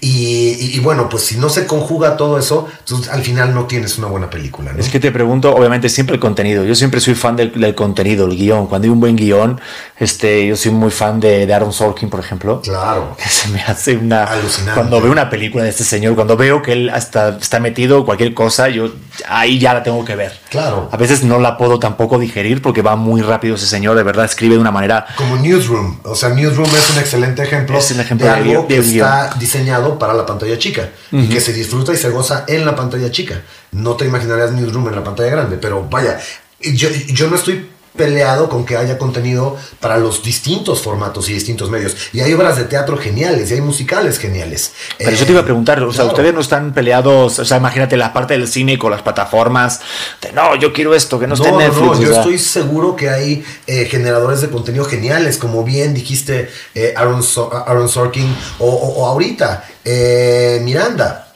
[0.00, 3.98] Y, y, bueno, pues si no se conjuga todo eso, entonces al final no tienes
[3.98, 4.72] una buena película.
[4.72, 4.78] ¿no?
[4.78, 6.64] Es que te pregunto, obviamente, siempre el contenido.
[6.64, 8.66] Yo siempre soy fan del, del, contenido, el guion.
[8.66, 9.60] Cuando hay un buen guion,
[9.98, 12.60] este, yo soy muy fan de, de Aaron Sorkin, por ejemplo.
[12.62, 13.16] Claro.
[13.20, 14.24] Que se me hace una.
[14.24, 14.74] Alucinante.
[14.74, 18.34] Cuando veo una película de este señor, cuando veo que él hasta está metido cualquier
[18.34, 18.92] cosa, yo
[19.28, 20.32] ahí ya la tengo que ver.
[20.48, 20.88] Claro.
[20.90, 24.24] A veces no la puedo tampoco digerir porque va muy rápido ese señor, de verdad,
[24.24, 25.06] escribe de una manera.
[25.16, 26.00] Como Newsroom.
[26.04, 28.80] O sea, Newsroom es un excelente ejemplo, Es un ejemplo de de algo que de
[28.80, 29.06] un guion.
[29.06, 29.59] está diseñado
[29.98, 33.42] para la pantalla chica y que se disfruta y se goza en la pantalla chica.
[33.72, 36.18] No te imaginarías Newsroom en la pantalla grande, pero vaya,
[36.60, 41.70] yo, yo no estoy peleado con que haya contenido para los distintos formatos y distintos
[41.70, 41.96] medios.
[42.12, 44.72] Y hay obras de teatro geniales y hay musicales geniales.
[44.96, 47.56] Pero Eh, yo te iba a preguntar, o sea, ustedes no están peleados, o sea,
[47.56, 49.80] imagínate la parte del cine con las plataformas,
[50.22, 51.98] de, no, yo quiero esto, que no esté No, no, Netflix.
[51.98, 56.94] no, yo estoy seguro que hay eh, generadores de contenido geniales, como bien dijiste eh,
[56.96, 61.26] Aaron, So- Aaron Sorkin, o, o- o ahorita eh, Miranda.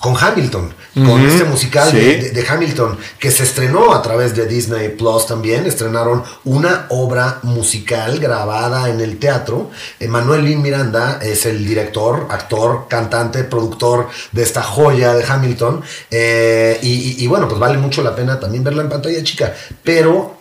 [0.00, 1.96] Con Hamilton, con este musical sí.
[1.96, 8.18] de, Hamilton, que se estrenó a través de Disney Plus también, estrenaron una obra musical
[8.18, 9.70] grabada en el teatro.
[10.08, 15.82] Manuel Lin Miranda es el director, actor, cantante, productor de esta joya de Hamilton.
[16.10, 19.54] Eh, y, y- y bueno, pues vale mucho la pena también verla en pantalla chica.
[19.82, 20.36] Pero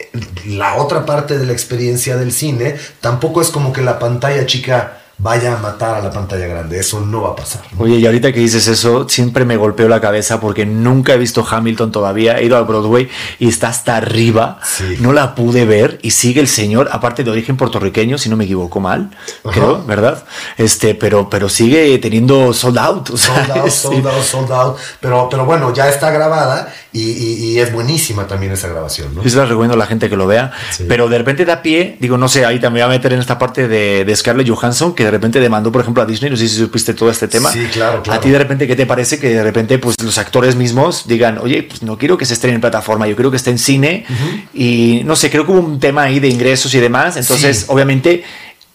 [0.48, 5.01] la otra parte de la experiencia del cine tampoco es como que la pantalla chica
[5.24, 6.80] vaya a matar a la pantalla grande.
[6.80, 7.62] Eso no va a pasar.
[7.74, 7.84] ¿no?
[7.84, 11.46] Oye, y ahorita que dices eso, siempre me golpeo la cabeza porque nunca he visto
[11.48, 12.40] Hamilton todavía.
[12.40, 13.08] He ido a Broadway
[13.38, 14.60] y está hasta arriba.
[14.64, 14.98] Sí.
[15.00, 18.46] No la pude ver y sigue el señor, aparte de origen puertorriqueño, si no me
[18.46, 19.12] equivoco mal,
[19.44, 19.54] Ajá.
[19.54, 20.24] creo, ¿verdad?
[20.58, 23.10] Este, pero, pero sigue teniendo sold out.
[23.12, 23.78] o sea, Sold out, sí.
[23.80, 24.78] sold out, sold out.
[25.00, 29.24] Pero, pero bueno, ya está grabada y, y- y es buenísima también esa grabación, ¿no?
[29.24, 30.52] Yo se la recomiendo a la gente que lo vea.
[30.72, 30.86] Sí.
[30.88, 33.40] Pero de repente da pie, digo, no sé, ahí también voy a meter en esta
[33.40, 36.30] parte de, de Scarlett Johansson, que de repente demandó, por ejemplo, a Disney.
[36.30, 37.50] No sé si supiste todo este tema.
[37.52, 38.20] Sí, claro, claro.
[38.20, 41.38] A ti de repente, ¿qué te parece que de repente pues, los actores mismos digan,
[41.38, 44.06] oye, pues no quiero que se estrene en plataforma, yo quiero que esté en cine?
[44.54, 47.16] Y no sé, creo que hubo un tema ahí de ingresos y demás.
[47.18, 47.66] Entonces, Sí.
[47.70, 48.24] obviamente.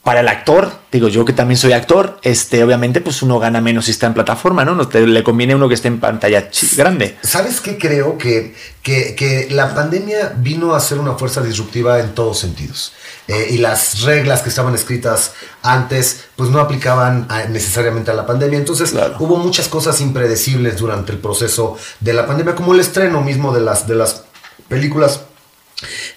[0.06, 3.86] Para el actor, digo yo que también soy actor, este, obviamente, pues uno gana menos
[3.86, 4.76] si está en plataforma, ¿no?
[4.76, 7.16] no te, le conviene a uno que esté en pantalla grande.
[7.24, 8.16] ¿Sabes qué creo?
[8.16, 8.54] Que,
[8.84, 12.92] que, que la pandemia vino a ser una fuerza disruptiva en todos sentidos.
[13.26, 15.32] Eh, y las reglas que estaban escritas
[15.62, 18.60] antes, pues no aplicaban a- necesariamente a la pandemia.
[18.60, 19.16] Entonces Claro.
[19.18, 23.60] hubo muchas cosas impredecibles durante el proceso de la pandemia, como el estreno mismo de
[23.60, 24.22] las, de las
[24.68, 25.22] películas.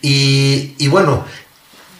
[0.04, 1.26] Y, y bueno,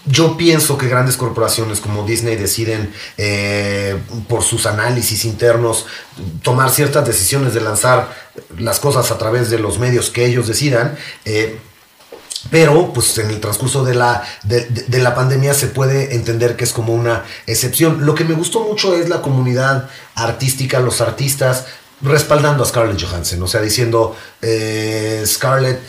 [0.06, 3.98] yo pienso que grandes corporaciones como Disney deciden, eh,
[4.28, 5.86] por sus análisis internos,
[6.42, 8.14] tomar ciertas decisiones de lanzar
[8.58, 10.98] las cosas a través de los medios que ellos decidan.
[11.26, 11.60] eh,
[12.52, 16.72] pero, pues en el transcurso de la, de, la pandemia se puede entender que es
[16.72, 18.06] como una excepción.
[18.06, 21.66] Lo que me gustó mucho es la comunidad artística, los artistas,
[22.02, 25.82] respaldando a Scarlett Johansson, o sea, diciendo, eh, Scarlett,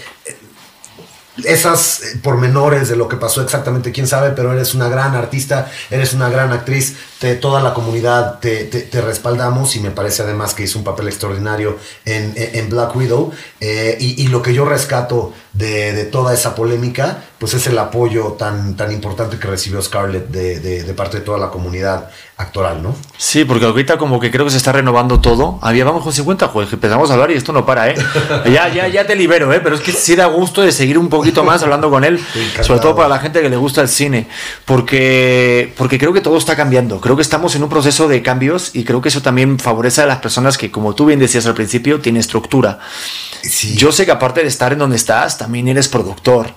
[1.45, 5.71] esas eh, pormenores de lo que pasó exactamente, quién sabe, pero eres una gran artista,
[5.91, 10.23] eres una gran actriz, te- toda la comunidad te, te- te respaldamos y me parece
[10.23, 13.31] además que hizo un papel extraordinario en, en- Black Widow.
[13.61, 17.77] eh, y, y lo que yo rescato de, de toda esa polémica, pues es el
[17.79, 22.09] apoyo tan, tan importante que recibió Scarlett de, de- de parte de toda la comunidad
[22.37, 22.95] actoral, ¿no?
[23.19, 25.59] Sí, porque ahorita como que creo que se está renovando todo.
[25.61, 27.95] Había vamos con 50, joder, que empezamos a hablar y esto no para, ¿eh?
[28.51, 29.61] Ya, ya, ya te libero, ¿eh?
[29.63, 32.65] Pero es que sí da gusto de seguir un poquito más hablando con él, Encantado.
[32.65, 34.27] sobre todo para la gente que le gusta el cine,
[34.85, 37.01] porque, porque creo que todo está cambiando.
[37.01, 40.07] Creo que estamos en un proceso de cambios y creo que eso también favorece a
[40.07, 42.79] las personas que, como tú bien decías al principio, tienen estructura.
[43.43, 43.75] Sí.
[43.77, 46.49] Yo sé que aparte de estar en donde estás, también eres productor.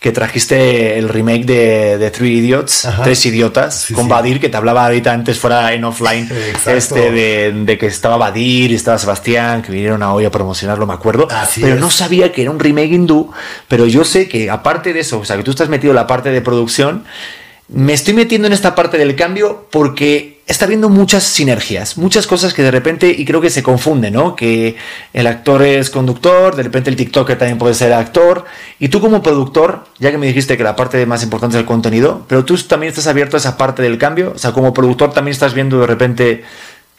[0.00, 3.02] Que trajiste el remake de, de Three Idiots, Ajá.
[3.02, 4.10] Tres Idiotas, Sí, con sí.
[4.10, 6.70] Badir, que te hablaba ahorita antes fuera en offline, Exacto.
[6.70, 10.86] este de, de que estaba Badir y estaba Sebastián, que vinieron a hoy a promocionarlo,
[10.86, 11.28] me acuerdo.
[11.30, 11.80] Así pero es.
[11.82, 13.30] no sabía que era un remake hindú,
[13.68, 16.06] pero yo sé que aparte de eso, o sea, que tú estás metido en la
[16.06, 17.04] parte de producción,
[17.72, 22.52] me estoy metiendo en esta parte del cambio porque está habiendo muchas sinergias, muchas cosas
[22.52, 24.34] que de repente, y creo que se confunden, ¿no?
[24.34, 24.74] Que
[25.12, 28.44] el actor es conductor, de repente el TikToker también puede ser actor,
[28.80, 31.66] y tú como productor, ya que me dijiste que la parte más importante es el
[31.66, 35.12] contenido, pero tú también estás abierto a esa parte del cambio, o sea, como productor
[35.12, 36.42] también estás viendo de repente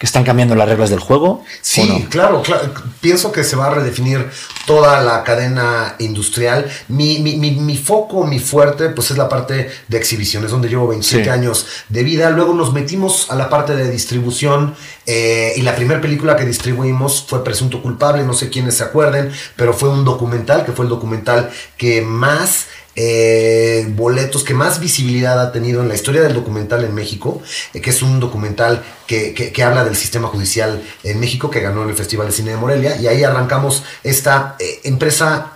[0.01, 1.43] que están cambiando las reglas del juego.
[1.61, 2.73] Sí, claro, claro.
[3.01, 4.27] Pienso que se va a redefinir
[4.65, 6.67] toda la cadena industrial.
[6.87, 10.69] Mi, mi, mi, mi foco, mi fuerte, pues es la parte de exhibición, es donde
[10.69, 11.29] llevo 27 Sí.
[11.29, 12.31] años de vida.
[12.31, 14.73] Luego nos metimos a la parte de distribución
[15.05, 19.31] eh, y la primera película que distribuimos fue Presunto Culpable, no sé quiénes se acuerden,
[19.55, 22.65] pero fue un documental, que fue el documental que más
[22.95, 27.41] eh, boletos, que más visibilidad ha tenido en la historia del documental en México,
[27.73, 31.83] eh, que es un documental que, que, habla del sistema judicial en México, que ganó
[31.83, 35.53] en el Festival de Cine de Morelia, y ahí arrancamos esta eh, empresa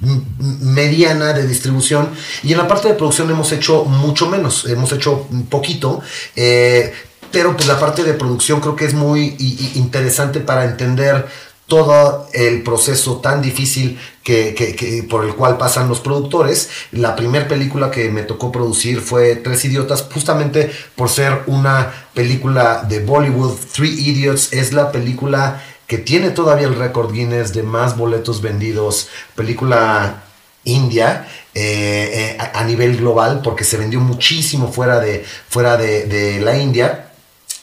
[0.00, 2.10] mediana de distribución
[2.42, 6.02] y en la parte de producción hemos hecho mucho menos, hemos hecho poquito,
[6.34, 9.36] pero pues la parte de producción creo que es muy
[9.76, 11.26] interesante para entender
[11.66, 16.68] todo el proceso tan difícil que, por el cual pasan los productores.
[16.92, 22.84] La primera película que me tocó producir fue Tres Idiotas, justamente por ser una película
[22.88, 23.56] de Bollywood.
[23.72, 29.08] Three Idiots es la película que tiene todavía el récord Guinness de más boletos vendidos,
[29.34, 30.22] película
[30.64, 36.58] india eh, eh, a, nivel global, porque se vendió muchísimo fuera de, fuera de, la
[36.58, 37.10] India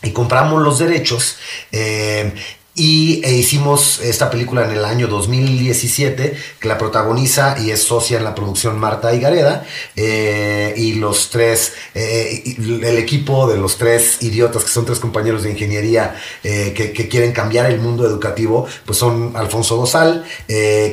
[0.03, 1.37] y compramos los derechos.
[1.71, 2.33] Eh,
[2.73, 8.17] y e hicimos esta película en el año 2017, que la protagoniza y es socia
[8.17, 9.65] en la producción Marta Higareda.
[9.97, 15.43] Eh, y los tres, eh, el equipo de los tres idiotas, que son tres compañeros
[15.43, 20.23] de ingeniería eh, que, quieren cambiar el mundo educativo, pues son Alfonso Dosal,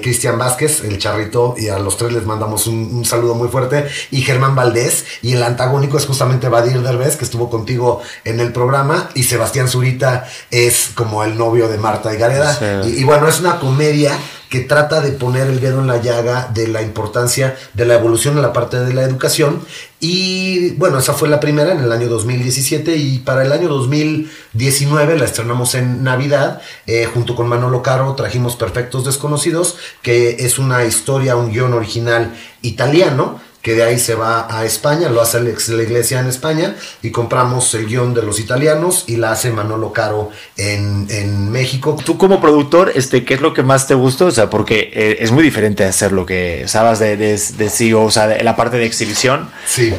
[0.03, 4.22] Cristian Vázquez, el charrito, y a los tres les mandamos un, saludo muy fuerte, y
[4.22, 5.05] Germán Valdés.
[5.22, 9.68] Y el antagónico es justamente Badir Derbez, que estuvo contigo en el programa, y Sebastián
[9.68, 12.84] Zurita es como el novio de Marta y Gareda.
[12.84, 16.68] Y, bueno, es una comedia que trata de poner el dedo en la llaga de
[16.68, 19.60] la importancia de la evolución en la parte de la educación.
[20.00, 25.18] Y bueno, esa fue la primera en el año 2017 y para el año 2019
[25.18, 26.62] la estrenamos en Navidad.
[26.86, 32.34] Eh, junto con Manolo Caro trajimos Perfectos Desconocidos, que es una historia, un guion original
[32.62, 37.11] italiano que de ahí se va a España, lo hace la iglesia en España y
[37.11, 41.96] compramos el guion de los italianos y la hace Manolo Caro en, en México.
[42.04, 44.26] Tú como productor, este, ¿qué es lo que más te gustó?
[44.26, 48.04] O sea, porque eh, es muy diferente hacer lo que sabes de, de, de CEO,
[48.04, 49.50] o sea, de la parte de exhibición.
[49.66, 49.92] Sí.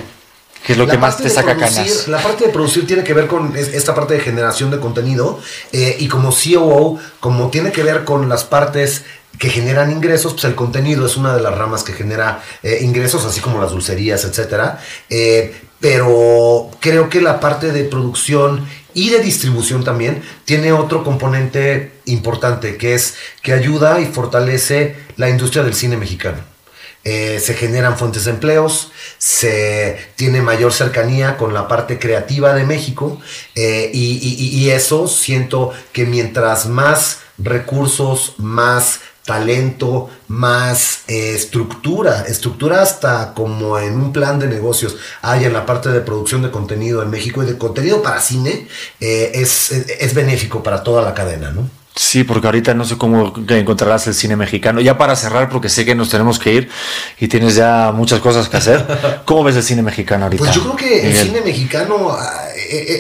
[0.66, 2.08] ¿Qué es lo que más te saca canas?
[2.08, 5.40] La parte de producir tiene que ver con esta parte de generación de contenido
[5.72, 9.04] eh, y como COO, como tiene que ver con las partes
[9.38, 13.26] que generan ingresos, pues el contenido es una de las ramas que genera eh, ingresos,
[13.26, 14.82] así como las dulcerías, etcétera.
[15.10, 21.94] Eh, pero creo que la parte de producción y de distribución también tiene otro componente
[22.06, 26.40] importante, que es que ayuda y fortalece la industria del cine mexicano.
[27.06, 32.66] Eh, se generan fuentes de empleos, se tiene mayor cercanía con la parte creativa de
[32.66, 33.22] México
[33.56, 39.00] y, eso siento que mientras más recursos, más
[39.30, 45.68] talento, más eh, estructura, estructura hasta como en un plan de negocios hay en la
[45.68, 48.68] parte de producción de contenido en México y de contenido para cine,
[49.00, 51.70] eh, es, es benéfico para toda la cadena, ¿no?
[51.96, 54.80] Sí, porque ahorita no sé cómo encontrarás el cine mexicano.
[54.80, 56.70] Ya para cerrar, porque sé que nos tenemos que ir
[57.20, 58.86] y tienes ya muchas cosas que hacer.
[59.26, 60.42] ¿Cómo ves el cine mexicano ahorita?
[60.44, 62.18] Pues yo creo que el cine mexicano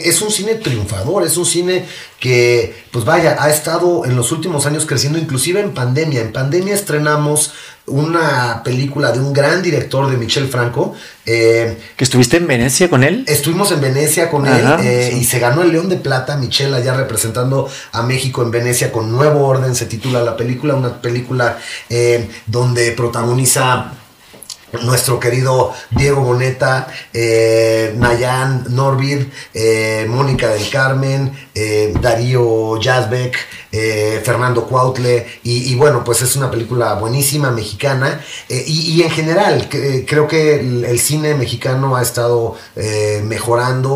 [0.05, 1.85] es un cine triunfador, es un cine
[2.19, 6.21] que, pues vaya, ha estado en los últimos años creciendo, inclusive en pandemia.
[6.21, 7.53] En pandemia estrenamos
[7.89, 10.95] una película de un gran director de Michel Franco.
[11.25, 13.23] Eh, ¿Que estuviste en Venecia con él?
[13.27, 16.95] Estuvimos en Venecia con él eh, y se ganó el León de Plata, Michel allá
[16.95, 21.57] representando a México en Venecia con Nuevo Orden, se titula la película, una película
[21.89, 23.93] eh, donde protagoniza
[24.83, 29.27] nuestro querido Diego Boneta, Nayan Norvid,
[30.07, 31.31] Mónica del Carmen,
[32.01, 33.37] Darío Yazbek,
[33.71, 39.69] eh, Fernando Cuautle, y, bueno, pues es una película buenísima, mexicana, eh, y, en general
[39.71, 42.57] eh, creo que el, cine mexicano ha estado
[43.23, 43.89] mejorando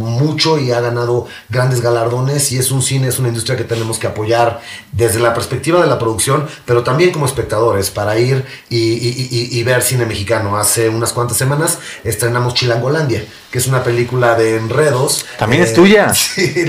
[0.00, 3.98] mucho y ha ganado grandes galardones, y es un cine, es una industria que tenemos
[3.98, 4.60] que apoyar
[4.90, 10.04] desde la perspectiva de la producción, pero también como espectadores, para ir y, ver cine
[10.04, 10.56] mexicano.
[10.56, 15.26] Hace unas cuantas semanas estrenamos Chilangolandia, que es una película de enredos.
[15.38, 16.12] También es tuya.
[16.22, 16.64] Sí,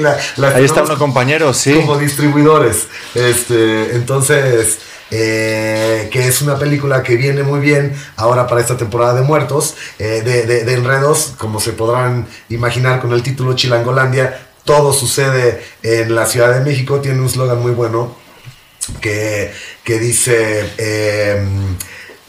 [0.54, 1.74] Ahí está uno compañero, sí.
[1.74, 2.70] Como distribuidor
[3.16, 4.80] este, entonces,
[5.10, 9.76] eh, que es una película que viene muy bien ahora para esta temporada de muertos,
[9.98, 14.48] eh, de, enredos, como se podrán imaginar con el título Chilangolandia.
[14.66, 18.16] Todo sucede en la Ciudad de México, tiene un slogan muy bueno
[19.00, 19.54] que,
[19.86, 20.70] que dice...
[20.78, 21.78] Em,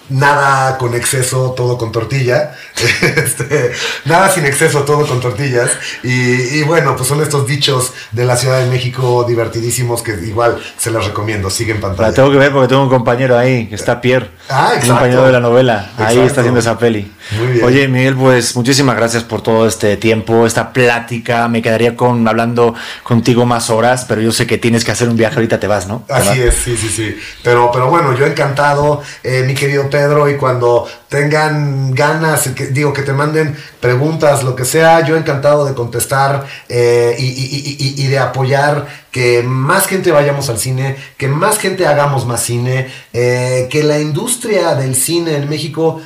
[0.08, 2.54] nada con exceso, todo con tortilla.
[3.24, 3.72] Este,
[4.04, 5.70] nada sin exceso, todo con tortillas.
[6.02, 10.90] Y, bueno, pues son estos dichos de la Ciudad de México divertidísimos que igual se
[10.90, 11.50] los recomiendo.
[11.50, 12.08] Sigue en pantalla.
[12.08, 14.30] La tengo que ver porque tengo un compañero ahí, que está Pierre.
[14.48, 15.92] Ah, Un compañero de la novela.
[15.98, 17.10] Ahí está haciendo esa peli.
[17.32, 17.64] Muy bien.
[17.64, 21.48] Oye, Miguel, pues muchísimas gracias por todo este tiempo, esta plática.
[21.48, 25.16] Me quedaría con hablando contigo más horas, pero yo sé que tienes que hacer un
[25.16, 26.04] viaje ahorita, te vas, ¿no?
[26.08, 27.16] Así es, sí, sí, sí.
[27.42, 32.92] Pero, pero bueno, yo encantado, eh, mi querido Pedro, y cuando tengan ganas, que, digo,
[32.92, 38.86] que te manden preguntas, lo que sea, yo encantado de contestar eh, y, de apoyar
[39.10, 44.00] que más gente vayamos al cine, que más gente hagamos más cine, eh, que la
[44.00, 46.02] industria del cine en México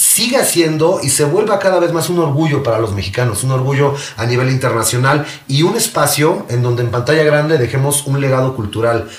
[0.00, 3.94] siga siendo y se vuelva cada vez más un orgullo para los mexicanos, un orgullo
[4.16, 9.10] a nivel internacional y un espacio en donde en pantalla grande dejemos un legado cultural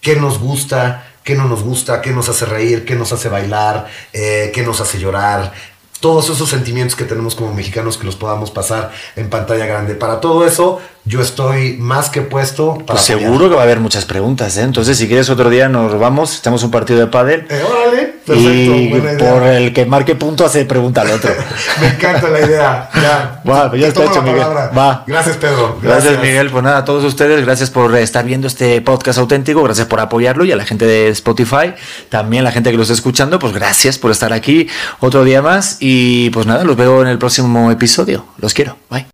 [0.00, 3.86] que nos gusta, que no nos gusta, que nos hace reír, que nos hace bailar,
[4.12, 5.52] eh, que nos hace llorar,
[6.00, 9.94] todos esos sentimientos que tenemos como mexicanos que los podamos pasar en pantalla grande.
[9.94, 12.86] Para todo eso, yo estoy más que puesto para.
[12.86, 14.62] Pues seguro que va a haber muchas preguntas, ¿eh?
[14.62, 17.46] Entonces, si quieres otro día nos vamos, echamos un partido de pádel.
[17.50, 18.40] Eh, órale, perfecto.
[18.40, 21.30] Y por el que marque punto hace pregunta al otro.
[21.80, 22.90] Me encanta la idea.
[22.94, 23.42] Ya.
[23.48, 24.40] Va, pues ya está hecho, Miguel.
[24.76, 25.04] Va.
[25.06, 25.78] Gracias, Pedro.
[25.82, 26.18] Gracias.
[26.20, 26.50] Miguel.
[26.50, 30.44] Pues nada, a todos ustedes, gracias por estar viendo este podcast auténtico, gracias por apoyarlo
[30.44, 31.74] y a la gente de Spotify,
[32.08, 34.68] también la gente que lo está escuchando, pues gracias por estar aquí
[35.00, 38.24] otro día más y pues nada, los veo en el próximo episodio.
[38.38, 38.76] Los quiero.
[38.90, 39.13] Bye.